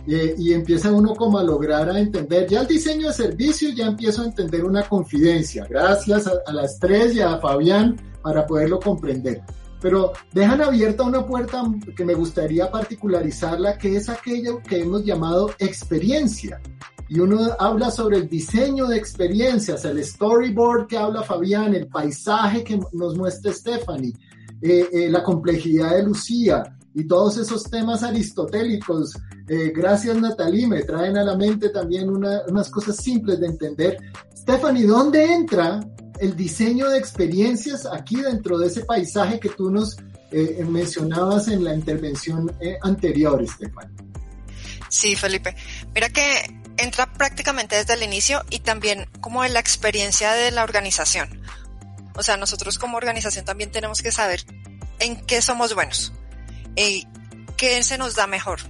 [0.04, 3.86] Eh, y empieza uno como a lograr a entender, ya el diseño de servicio ya
[3.86, 8.80] empiezo a entender una confidencia, gracias a, a las tres y a Fabián para poderlo
[8.80, 9.42] comprender.
[9.80, 11.62] Pero dejan abierta una puerta
[11.96, 16.60] que me gustaría particularizarla, que es aquello que hemos llamado experiencia
[17.12, 22.64] y uno habla sobre el diseño de experiencias, el storyboard que habla Fabián, el paisaje
[22.64, 24.14] que nos muestra Stephanie,
[24.62, 26.62] eh, eh, la complejidad de Lucía
[26.94, 29.12] y todos esos temas aristotélicos.
[29.48, 33.96] Eh, gracias Natalie, me traen a la mente también unas cosas simples de entender.
[34.36, 35.80] Stephanie, ¿dónde entra
[36.20, 39.96] el diseño de experiencias aquí dentro de ese paisaje que tú nos
[40.70, 42.50] mencionabas en la intervención
[42.82, 43.96] anterior, Stephanie?
[44.88, 45.56] Sí, Felipe.
[45.94, 46.22] Mira que
[46.76, 51.28] entra prácticamente desde el inicio y también como en la experiencia de la organización.
[52.14, 54.44] O sea, nosotros como organización también tenemos que saber
[54.98, 56.12] en qué somos buenos,
[56.76, 57.06] y
[57.56, 58.60] qué se nos da mejor,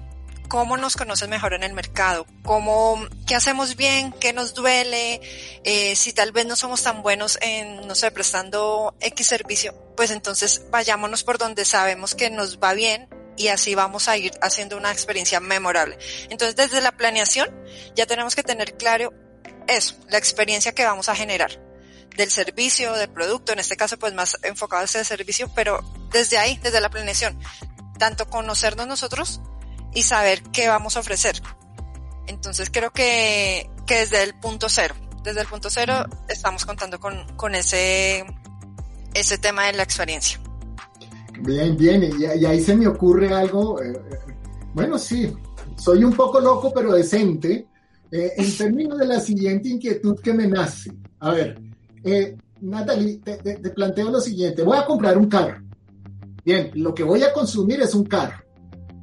[0.48, 5.20] cómo nos conocen mejor en el mercado, cómo, qué hacemos bien, qué nos duele,
[5.64, 10.10] eh, si tal vez no somos tan buenos en, no sé, prestando X servicio, pues
[10.10, 14.76] entonces vayámonos por donde sabemos que nos va bien y así vamos a ir haciendo
[14.76, 15.96] una experiencia memorable.
[16.28, 17.48] Entonces, desde la planeación
[17.94, 19.12] ya tenemos que tener claro
[19.68, 21.71] eso, la experiencia que vamos a generar
[22.16, 26.38] del servicio, del producto, en este caso pues más enfocado hacia el servicio, pero desde
[26.38, 27.38] ahí, desde la planeación,
[27.98, 29.40] tanto conocernos nosotros
[29.94, 31.40] y saber qué vamos a ofrecer.
[32.26, 37.36] Entonces creo que, que desde el punto cero, desde el punto cero estamos contando con,
[37.36, 38.24] con ese,
[39.14, 40.40] ese tema de la experiencia.
[41.40, 43.92] Bien, bien, y, ahí se me ocurre algo, eh,
[44.74, 45.32] bueno, sí,
[45.76, 47.66] soy un poco loco pero decente,
[48.10, 50.92] eh, en términos de la siguiente inquietud que me nace.
[51.18, 51.58] A ver,
[52.04, 55.62] eh, Natalie, te, te, planteo lo siguiente, voy a comprar un carro.
[56.44, 58.42] Bien, lo que voy a consumir es un carro,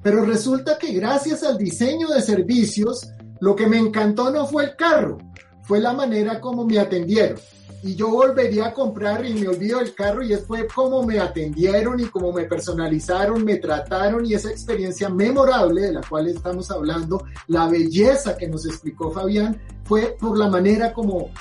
[0.02, 3.08] pero resulta que gracias al diseño de servicios,
[3.40, 5.18] lo que me encantó no fue el carro,
[5.64, 7.40] fue la manera como me atendieron.
[7.82, 11.98] Y yo volvería a comprar y me olvido del carro y fue como me atendieron
[12.00, 17.24] y como me personalizaron, me trataron y esa experiencia memorable de la cual estamos hablando,
[17.48, 21.32] la belleza que nos explicó Fabián, fue por la manera como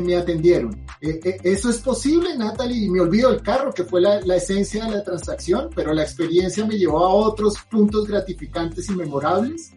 [0.00, 0.84] me atendieron.
[1.00, 4.36] Eh, eh, eso es posible, Natalie, y me olvido del carro, que fue la, la
[4.36, 9.72] esencia de la transacción, pero la experiencia me llevó a otros puntos gratificantes y memorables.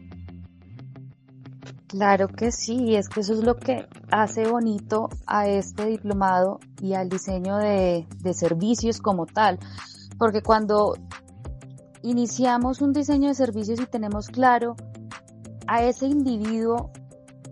[1.91, 6.93] Claro que sí, es que eso es lo que hace bonito a este diplomado y
[6.93, 9.60] al diseño de, servicios como tal,
[10.17, 10.95] porque cuando
[12.02, 14.78] iniciamos un diseño de servicios y tenemos claro
[15.67, 16.91] a ese individuo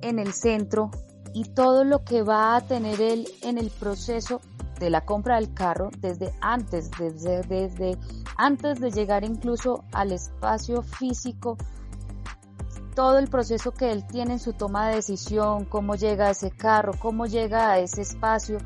[0.02, 0.90] en el centro
[1.34, 4.42] y todo lo que va a tener él en el proceso
[4.80, 7.98] de la compra del carro desde antes, desde, desde
[8.38, 11.58] antes de llegar incluso al espacio físico.
[12.96, 16.52] Todo el proceso que él tiene en su toma de decisión, cómo llega a ese
[16.52, 18.58] carro, cómo llega a ese espacio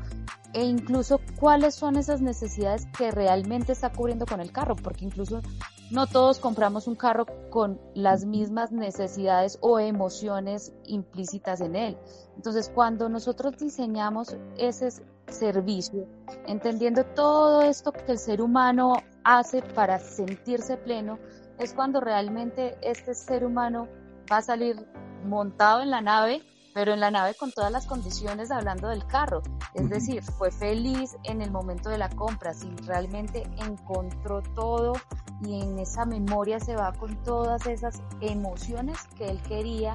[0.54, 5.42] e incluso cuáles son esas necesidades que realmente está cubriendo con el carro, porque incluso
[5.90, 11.98] no todos compramos un carro con las mismas necesidades o emociones implícitas en él.
[12.36, 14.90] Entonces, cuando nosotros diseñamos ese
[15.28, 16.06] servicio,
[16.46, 21.18] entendiendo todo esto que el ser humano hace para sentirse pleno,
[21.58, 23.88] es cuando realmente este ser humano
[24.30, 24.86] va a salir
[25.24, 26.42] montado en la nave,
[26.74, 29.42] pero en la nave con todas las condiciones hablando del carro.
[29.74, 34.94] Es decir, fue feliz en el momento de la compra, si realmente encontró todo
[35.42, 39.92] y en esa memoria se va con todas esas emociones que él quería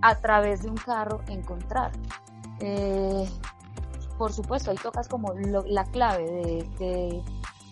[0.00, 1.90] a través de un carro encontrar.
[2.60, 3.28] Eh,
[4.16, 6.24] por supuesto, ahí tocas como la clave
[6.78, 7.22] de,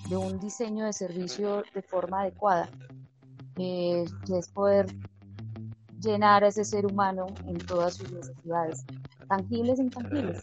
[0.08, 2.68] de, un diseño de servicio de forma adecuada,
[3.56, 4.86] eh, que es poder
[6.00, 8.84] llenar a ese ser humano en todas sus necesidades,
[9.28, 10.42] tangibles e intangibles.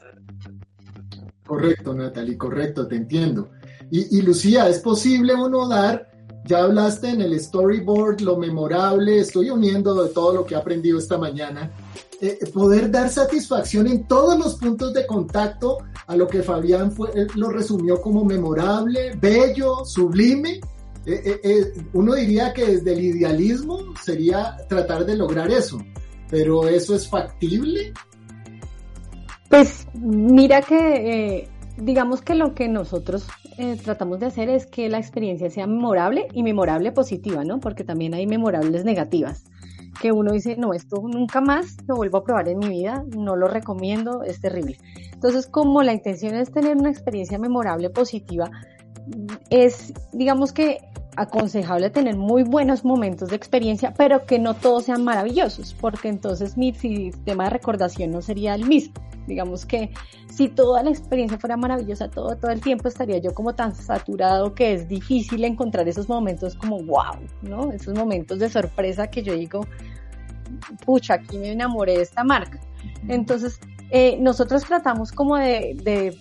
[1.45, 3.49] Correcto, Natalie, correcto, te entiendo.
[3.91, 6.09] Y, y, Lucía, ¿es posible uno dar,
[6.45, 10.97] ya hablaste en el storyboard, lo memorable, estoy uniendo de todo lo que he aprendido
[10.97, 11.71] esta mañana,
[12.21, 15.77] eh, poder dar satisfacción en todos los puntos de contacto
[16.07, 20.59] a lo que Fabián fue, lo resumió como memorable, bello, sublime?
[21.05, 25.79] Eh, eh, uno diría que desde el idealismo sería tratar de lograr eso,
[26.29, 27.93] pero ¿eso es factible?
[29.49, 33.27] Pues mira que eh, digamos que lo que nosotros
[33.57, 37.59] eh, tratamos de hacer es que la experiencia sea memorable y memorable positiva, ¿no?
[37.59, 39.45] Porque también hay memorables negativas,
[40.01, 43.35] que uno dice, no, esto nunca más lo vuelvo a probar en mi vida, no
[43.35, 44.77] lo recomiendo, es terrible.
[45.13, 48.51] Entonces, como la intención es tener una experiencia memorable positiva,
[49.49, 50.79] es, digamos que
[51.17, 56.57] aconsejable tener muy buenos momentos de experiencia, pero que no todos sean maravillosos, porque entonces
[56.57, 58.93] mi sistema de recordación no sería el mismo.
[59.27, 59.91] Digamos que
[60.29, 64.53] si toda la experiencia fuera maravillosa todo, todo el tiempo, estaría yo como tan saturado
[64.53, 67.71] que es difícil encontrar esos momentos como wow, ¿no?
[67.71, 69.65] Esos momentos de sorpresa que yo digo,
[70.85, 72.59] pucha, aquí me enamoré de esta marca.
[73.07, 76.15] Entonces, eh, nosotros tratamos como de, de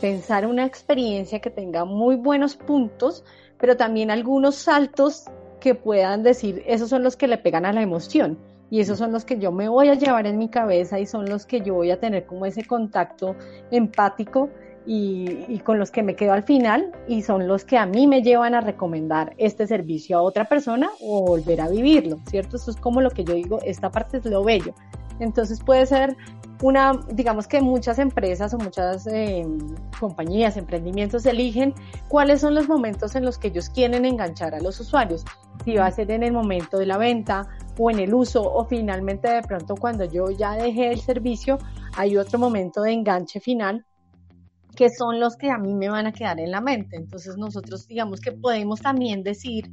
[0.00, 3.24] pensar una experiencia que tenga muy buenos puntos,
[3.58, 5.24] pero también algunos saltos
[5.60, 8.38] que puedan decir, esos son los que le pegan a la emoción
[8.70, 11.28] y esos son los que yo me voy a llevar en mi cabeza y son
[11.28, 13.36] los que yo voy a tener como ese contacto
[13.70, 14.50] empático
[14.88, 18.22] y, con los que me quedo al final y son los que a mí me
[18.22, 22.56] llevan a recomendar este servicio a otra persona o volver a vivirlo, ¿cierto?
[22.56, 24.74] Eso es como lo que yo digo, esta parte es lo bello.
[25.18, 26.16] Entonces puede ser
[26.62, 29.46] una, digamos que muchas empresas o muchas eh,
[29.98, 31.74] compañías, emprendimientos eligen
[32.08, 35.24] cuáles son los momentos en los que ellos quieren enganchar a los usuarios.
[35.64, 37.48] Si va a ser en el momento de la venta
[37.78, 41.58] o en el uso o finalmente de pronto cuando yo ya dejé el servicio,
[41.96, 43.84] hay otro momento de enganche final
[44.74, 46.96] que son los que a mí me van a quedar en la mente.
[46.96, 49.70] Entonces nosotros digamos que podemos también decir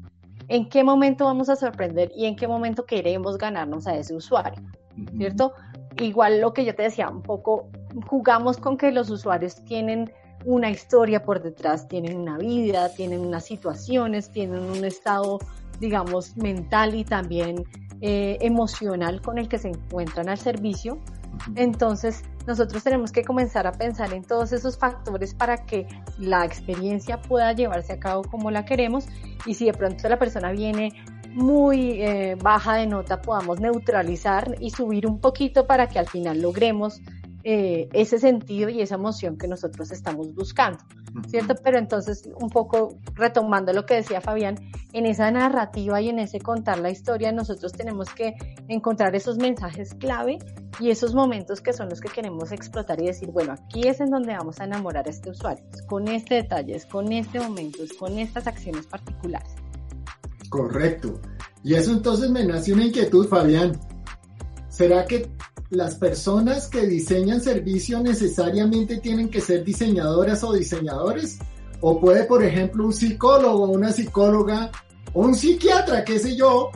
[0.48, 4.62] en qué momento vamos a sorprender y en qué momento queremos ganarnos a ese usuario,
[5.18, 5.54] ¿cierto?
[6.04, 7.70] Igual lo que yo te decía, un poco
[8.08, 10.12] jugamos con que los usuarios tienen
[10.46, 15.40] una historia por detrás, tienen una vida, tienen unas situaciones, tienen un estado,
[15.80, 17.64] digamos, mental y también
[18.02, 21.00] eh, emocional con el que se encuentran al servicio.
[21.56, 25.88] Entonces, nosotros tenemos que comenzar a pensar en todos esos factores para que
[26.20, 29.06] la experiencia pueda llevarse a cabo como la queremos
[29.46, 30.92] y si de pronto la persona viene
[31.34, 36.42] muy eh, baja de nota podamos neutralizar y subir un poquito para que al final
[36.42, 37.02] logremos
[37.46, 40.80] eh, ese sentido y esa emoción que nosotros estamos buscando,
[41.28, 41.56] ¿cierto?
[41.62, 44.56] Pero entonces, un poco retomando lo que decía Fabián,
[44.94, 48.36] en esa narrativa y en ese contar la historia, nosotros tenemos que
[48.70, 50.40] encontrar esos mensajes clave
[50.80, 54.10] y esos momentos que son los que queremos explotar y decir, bueno, aquí es en
[54.10, 58.48] donde vamos a enamorar a este usuario, con este detalle, con este momento, con estas
[58.48, 59.63] acciones particulares.
[60.54, 61.20] Correcto.
[61.64, 63.72] Y eso entonces me nace una inquietud, Fabián.
[64.70, 65.32] ¿Será que
[65.72, 71.40] las personas que diseñan servicios necesariamente tienen que ser diseñadoras o diseñadores?
[71.82, 74.70] ¿O puede, por ejemplo, un psicólogo, una psicóloga
[75.14, 76.70] o un psiquiatra, qué sé yo,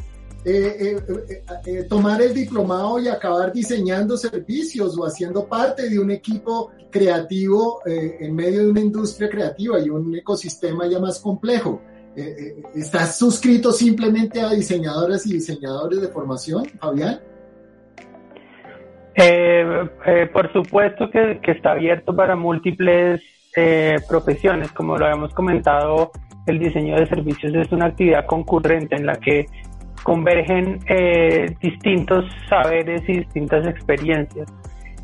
[0.43, 6.09] eh, eh, eh, tomar el diplomado y acabar diseñando servicios o haciendo parte de un
[6.09, 11.79] equipo creativo en medio de una industria creativa y un ecosistema ya más complejo?
[12.17, 17.19] Eh, eh, ¿Estás suscrito simplemente a diseñadoras y diseñadores de formación, Fabián?
[19.13, 19.87] Eh,
[20.33, 23.21] por supuesto que, está abierto para múltiples
[24.07, 24.71] profesiones.
[24.71, 26.11] Como lo habíamos comentado,
[26.47, 29.45] el diseño de servicios es una actividad concurrente en la que
[30.03, 30.79] convergen
[31.59, 34.47] distintos saberes y distintas experiencias.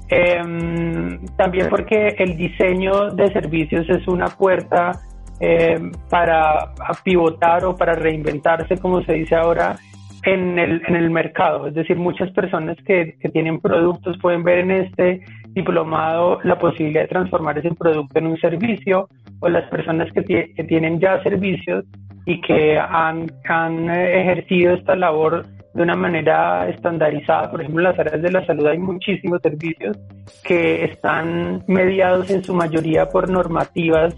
[0.09, 4.91] Em, también porque el diseño de servicios es una puerta
[5.40, 5.80] eh,
[6.10, 6.74] para
[7.04, 9.76] pivotar o para reinventarse, como se dice ahora,
[10.24, 11.68] en el, en el mercado.
[11.68, 17.02] Es decir, muchas personas que, que tienen productos pueden ver en este diplomado la posibilidad
[17.02, 19.08] de transformar ese producto en un servicio
[19.40, 21.86] o las personas que, que tienen ya servicios
[22.26, 27.52] y que han, han ejercido esta labor de una manera estandarizada.
[27.52, 29.98] Por ejemplo, en las áreas de la salud hay muchísimos servicios
[30.44, 34.16] que están mediados en su mayoría por normativas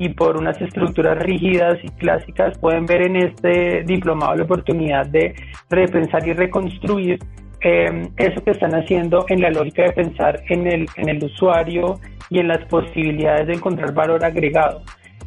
[0.00, 5.34] y por unas estructuras rígidas y clásicas, pueden ver en este diplomado la oportunidad de
[5.68, 7.18] repensar y reconstruir
[7.60, 12.00] em, eso que están haciendo en la lógica de pensar en el, en el usuario
[12.30, 14.82] y en las posibilidades de encontrar valor agregado.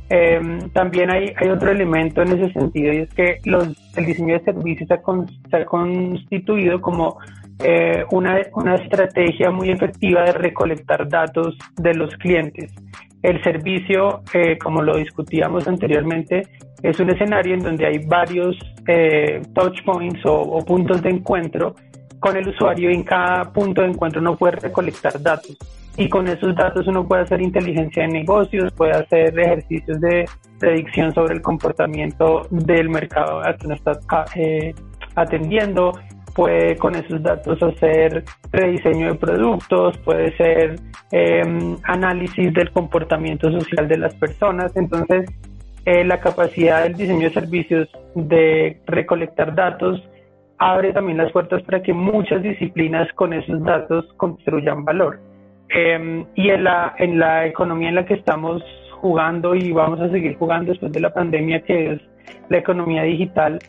[0.10, 4.44] Em, también hay, hay otro elemento en ese sentido y es que el diseño de
[4.44, 7.20] servicios se ha, constituido como
[7.64, 12.74] eh, una, una estrategia muy efectiva de recolectar datos de los clientes.
[13.24, 16.44] El servicio, eh, como lo discutíamos anteriormente,
[16.84, 21.74] es un escenario en donde hay varios eh, touch points o, puntos de encuentro
[22.20, 25.58] con el usuario y en cada punto de encuentro uno puede recolectar datos.
[25.96, 30.26] Y con esos datos uno puede hacer inteligencia de negocios, puede hacer ejercicios de
[30.60, 33.94] predicción sobre el comportamiento del mercado al que uno está
[34.36, 34.74] eh,
[35.16, 35.94] atendiendo,
[36.36, 40.76] puede con esos datos hacer rediseño de productos, puede ser
[41.12, 44.76] em, análisis del comportamiento social de las personas.
[44.76, 45.30] Entonces,
[45.86, 50.02] eh, la capacidad del diseño de servicios de recolectar datos
[50.58, 55.20] abre también las puertas para que muchas disciplinas con esos datos construyan valor.
[55.70, 58.64] Em, y en la, en la economía en la que estamos
[59.02, 62.02] jugando y vamos a seguir jugando después de la pandemia, que es
[62.50, 63.60] la economía digital,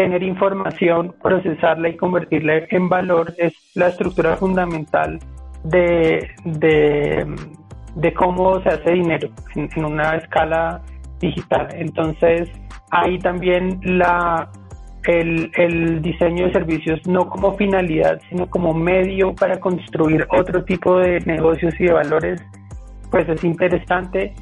[0.00, 5.18] tener información, procesarla y convertirla en valor es la estructura fundamental
[5.62, 10.80] de, de, cómo se hace dinero en, una escala
[11.20, 11.68] digital.
[11.74, 12.48] Entonces,
[12.90, 14.50] ahí también la,
[15.04, 20.98] el, el, diseño de servicios no como finalidad, sino como medio para construir otro tipo
[20.98, 22.42] de negocios y de valores,
[23.10, 24.32] pues es interesante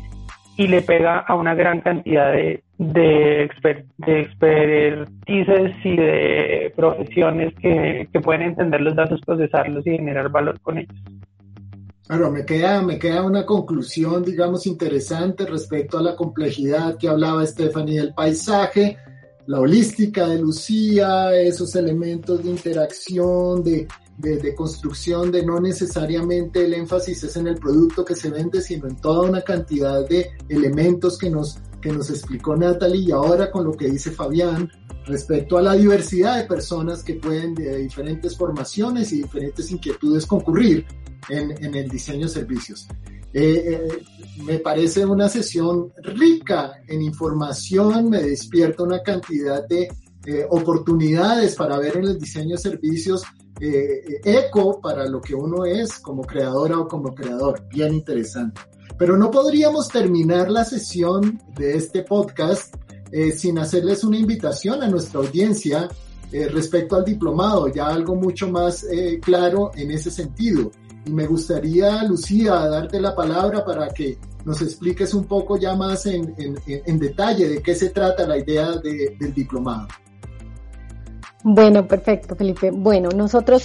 [0.59, 3.49] y le pega a una gran cantidad de, de,
[3.99, 10.61] de expertices y de profesiones que, que, pueden entender los datos, procesarlos y generar valor
[10.61, 10.97] con ellos.
[12.09, 17.47] Claro, me queda, me queda una conclusión, digamos, interesante respecto a la complejidad que hablaba
[17.47, 18.97] Stephanie del paisaje,
[19.47, 23.87] la holística de Lucía, esos elementos de interacción, de,
[24.19, 28.61] de, de, construcción, de no necesariamente el énfasis es en el producto que se vende,
[28.61, 33.51] sino en toda una cantidad de elementos que nos que nos explicó Natalie y ahora
[33.51, 34.69] con lo que dice Fabián
[35.07, 40.85] respecto a la diversidad de personas que pueden de diferentes formaciones y diferentes inquietudes concurrir
[41.29, 42.89] en, en el diseño de servicios.
[43.33, 44.05] Eh, eh,
[44.43, 49.89] me parece una sesión rica en información, me despierta una cantidad de
[50.27, 53.23] eh, oportunidades para ver en el diseño de servicios
[53.61, 57.67] eco para lo que uno es como creadora o como creador.
[57.69, 58.61] Bien interesante.
[58.97, 62.75] Pero no podríamos terminar la sesión de este podcast
[63.11, 65.89] eh, sin hacerles una invitación a nuestra audiencia
[66.31, 70.71] eh, respecto al diplomado, ya algo mucho más eh, claro en ese sentido.
[71.07, 76.05] Y me gustaría, Lucía, darte la palabra para que nos expliques un poco ya más
[76.07, 76.35] en,
[76.99, 79.89] detalle de qué se trata la idea de, del diplomado.
[81.43, 82.71] Bueno, perfecto, Felipe.
[82.71, 83.65] Bueno, nosotros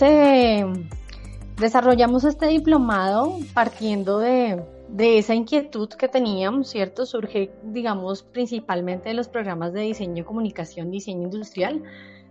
[1.57, 7.05] desarrollamos este diplomado partiendo de, de esa inquietud que teníamos, ¿cierto?
[7.05, 11.81] Surge, digamos, principalmente de los programas de diseño, comunicación, diseño industrial,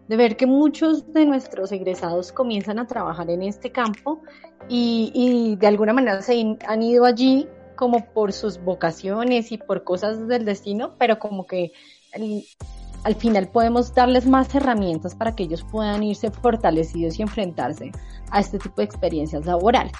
[0.07, 4.23] de ver que muchos de nuestros egresados comienzan a trabajar en este campo
[4.69, 10.29] y, de alguna manera se han ido allí como por sus vocaciones y por cosas
[10.29, 11.73] del destino, pero como que
[13.05, 17.93] al final podemos darles más herramientas para que ellos puedan irse fortalecidos y enfrentarse
[18.31, 19.93] a este tipo de experiencias laborales.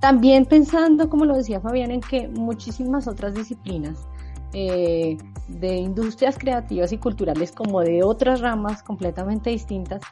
[0.00, 4.06] También pensando, como lo decía Fabián, en que muchísimas otras disciplinas
[4.52, 5.16] eh,
[5.48, 10.02] de industrias creativas y culturales como de otras ramas completamente distintas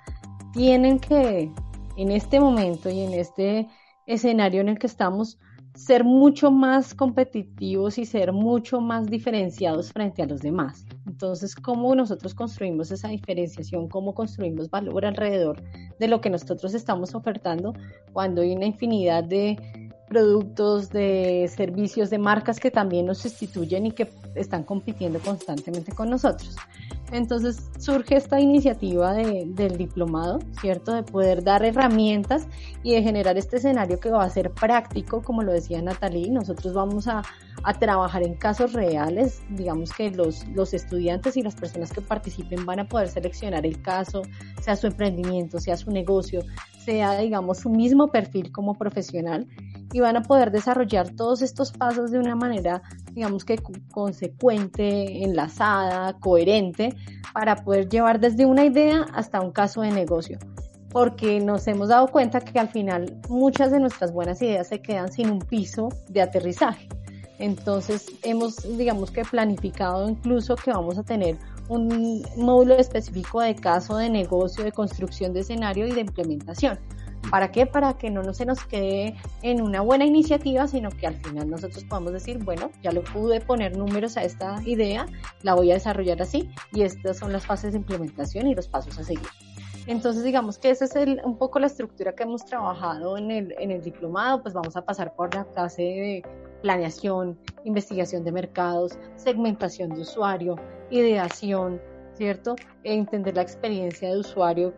[0.52, 1.52] tienen que
[1.96, 3.68] en este momento y en este
[4.06, 5.38] escenario en el que estamos
[5.74, 10.84] ser mucho más competitivos y ser mucho más diferenciados frente a los demás.
[11.06, 13.88] Entonces, ¿cómo nosotros construimos esa diferenciación?
[13.88, 15.62] ¿Cómo construimos valor alrededor
[15.98, 17.72] de lo que nosotros estamos ofertando
[18.12, 23.92] cuando hay una infinidad de productos, de servicios, de marcas que también nos sustituyen y
[23.92, 26.54] que están compitiendo constantemente con nosotros.
[27.12, 30.92] Entonces surge esta iniciativa del diplomado, ¿cierto?
[30.94, 32.46] De poder dar herramientas
[32.82, 36.30] y de generar este escenario que va a ser práctico, como lo decía Natalie.
[36.30, 37.22] Nosotros vamos a,
[37.64, 42.66] a trabajar en casos reales, digamos que los, los estudiantes y las personas que participen
[42.66, 44.22] van a poder seleccionar el caso,
[44.60, 46.42] sea su emprendimiento, sea su negocio,
[46.84, 49.46] sea, digamos, su mismo perfil como profesional
[49.92, 53.58] y van a poder desarrollar todos estos pasos de una manera, digamos que
[53.90, 56.96] consecuente, enlazada, coherente,
[57.34, 60.38] para poder llevar desde una idea hasta un caso de negocio.
[60.90, 65.10] Porque nos hemos dado cuenta que al final muchas de nuestras buenas ideas se quedan
[65.10, 66.88] sin un piso de aterrizaje.
[67.38, 71.38] Entonces hemos, digamos que planificado incluso que vamos a tener
[71.68, 76.78] un módulo específico de caso de negocio, de construcción de escenario y de implementación
[77.30, 77.66] ¿Para qué?
[77.66, 81.84] Para que no se nos quede en una buena iniciativa, sino que al final nosotros
[81.84, 85.06] podamos decir, bueno, ya lo pude poner números a esta idea,
[85.42, 88.98] la voy a desarrollar así y estas son las fases de implementación y los pasos
[88.98, 89.26] a seguir.
[89.86, 90.94] Entonces, digamos que esa es
[91.24, 94.84] un poco la estructura que hemos trabajado en el, en el diplomado, pues vamos a
[94.84, 96.24] pasar por la fase de
[96.62, 100.56] planeación, investigación de mercados, segmentación de usuario,
[100.90, 101.80] ideación,
[102.14, 102.56] ¿cierto?
[102.84, 104.74] entender la experiencia de usuario,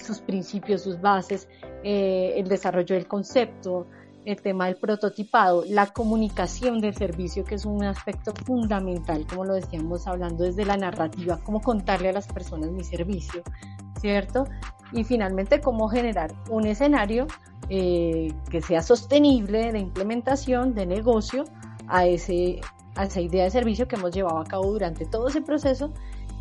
[0.00, 1.48] sus principios, sus bases,
[1.82, 3.86] eh, el desarrollo del concepto,
[4.24, 9.54] el tema del prototipado, la comunicación del servicio, que es un aspecto fundamental, como lo
[9.54, 13.42] decíamos hablando desde la narrativa, cómo contarle a las personas mi servicio,
[14.00, 14.44] ¿cierto?
[14.92, 17.26] Y finalmente, cómo generar un escenario
[17.68, 21.44] eh, que sea sostenible de implementación, de negocio,
[21.88, 22.60] a, ese,
[22.94, 25.92] a esa idea de servicio que hemos llevado a cabo durante todo ese proceso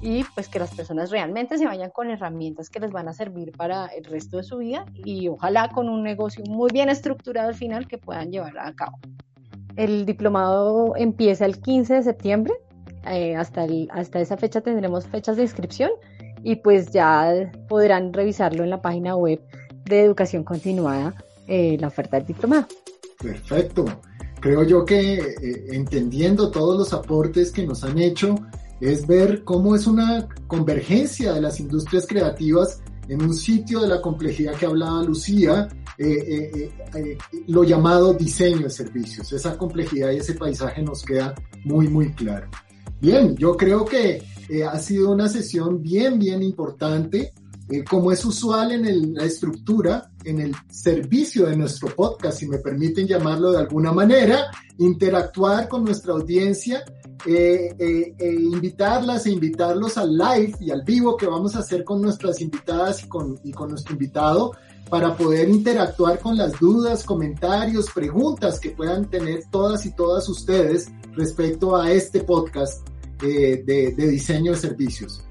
[0.01, 3.53] y pues que las personas realmente se vayan con herramientas que les van a servir
[3.53, 7.55] para el resto de su vida y ojalá con un negocio muy bien estructurado al
[7.55, 8.99] final que puedan llevar a cabo.
[9.77, 12.53] El diplomado empieza el 15 de septiembre,
[13.07, 15.91] eh, hasta, el, hasta esa fecha tendremos fechas de inscripción
[16.43, 19.41] y pues ya podrán revisarlo en la página web
[19.85, 21.15] de educación continuada,
[21.47, 22.67] eh, la oferta del diplomado.
[23.19, 23.85] Perfecto.
[24.43, 28.35] Creo yo que eh, entendiendo todos los aportes que nos han hecho,
[28.81, 34.01] es ver cómo es una convergencia de las industrias creativas en un sitio de la
[34.01, 37.17] complejidad que hablaba Lucía, eh, eh,
[37.47, 39.31] lo llamado diseño de servicios.
[39.31, 42.49] Esa complejidad y ese paisaje nos queda muy, muy claro.
[42.99, 44.23] Bien, yo creo que
[44.69, 47.31] ha sido una sesión bien, bien importante.
[47.89, 53.07] Como es usual en la estructura, en el servicio de nuestro podcast, si me permiten
[53.07, 54.47] llamarlo de alguna manera,
[54.77, 56.83] interactuar con nuestra audiencia
[57.25, 61.85] eh, eh, eh, invitarlas e invitarlos al live y al vivo que vamos a hacer
[61.85, 64.51] con nuestras invitadas y con, y con nuestro invitado
[64.89, 70.91] para poder interactuar con las dudas, comentarios, preguntas que puedan tener todas y todas ustedes
[71.13, 72.85] respecto a este podcast
[73.21, 75.23] de, de, diseño de servicios.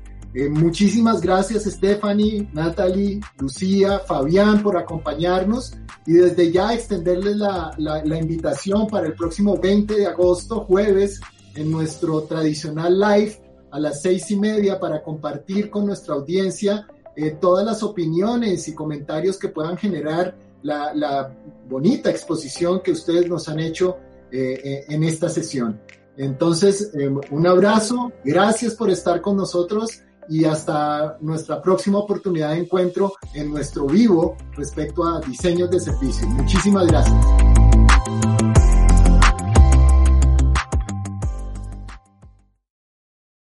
[0.51, 5.75] Muchísimas gracias Stephanie, Natalie, Lucía, Fabián por acompañarnos
[6.07, 11.21] y desde ya extenderles la, invitación para el próximo 20 de agosto, jueves,
[11.55, 17.37] en nuestro tradicional live a las seis y media para compartir con nuestra audiencia eh,
[17.39, 21.31] todas las opiniones y comentarios que puedan generar la,
[21.69, 23.97] bonita exposición que ustedes nos han hecho
[24.31, 25.81] eh, eh, en esta sesión.
[26.17, 26.93] Entonces,
[27.31, 33.51] un abrazo, gracias por estar con nosotros y hasta nuestra próxima oportunidad de encuentro en
[33.51, 36.29] nuestro vivo respecto a diseños de servicios.
[36.29, 37.52] Muchísimas gracias.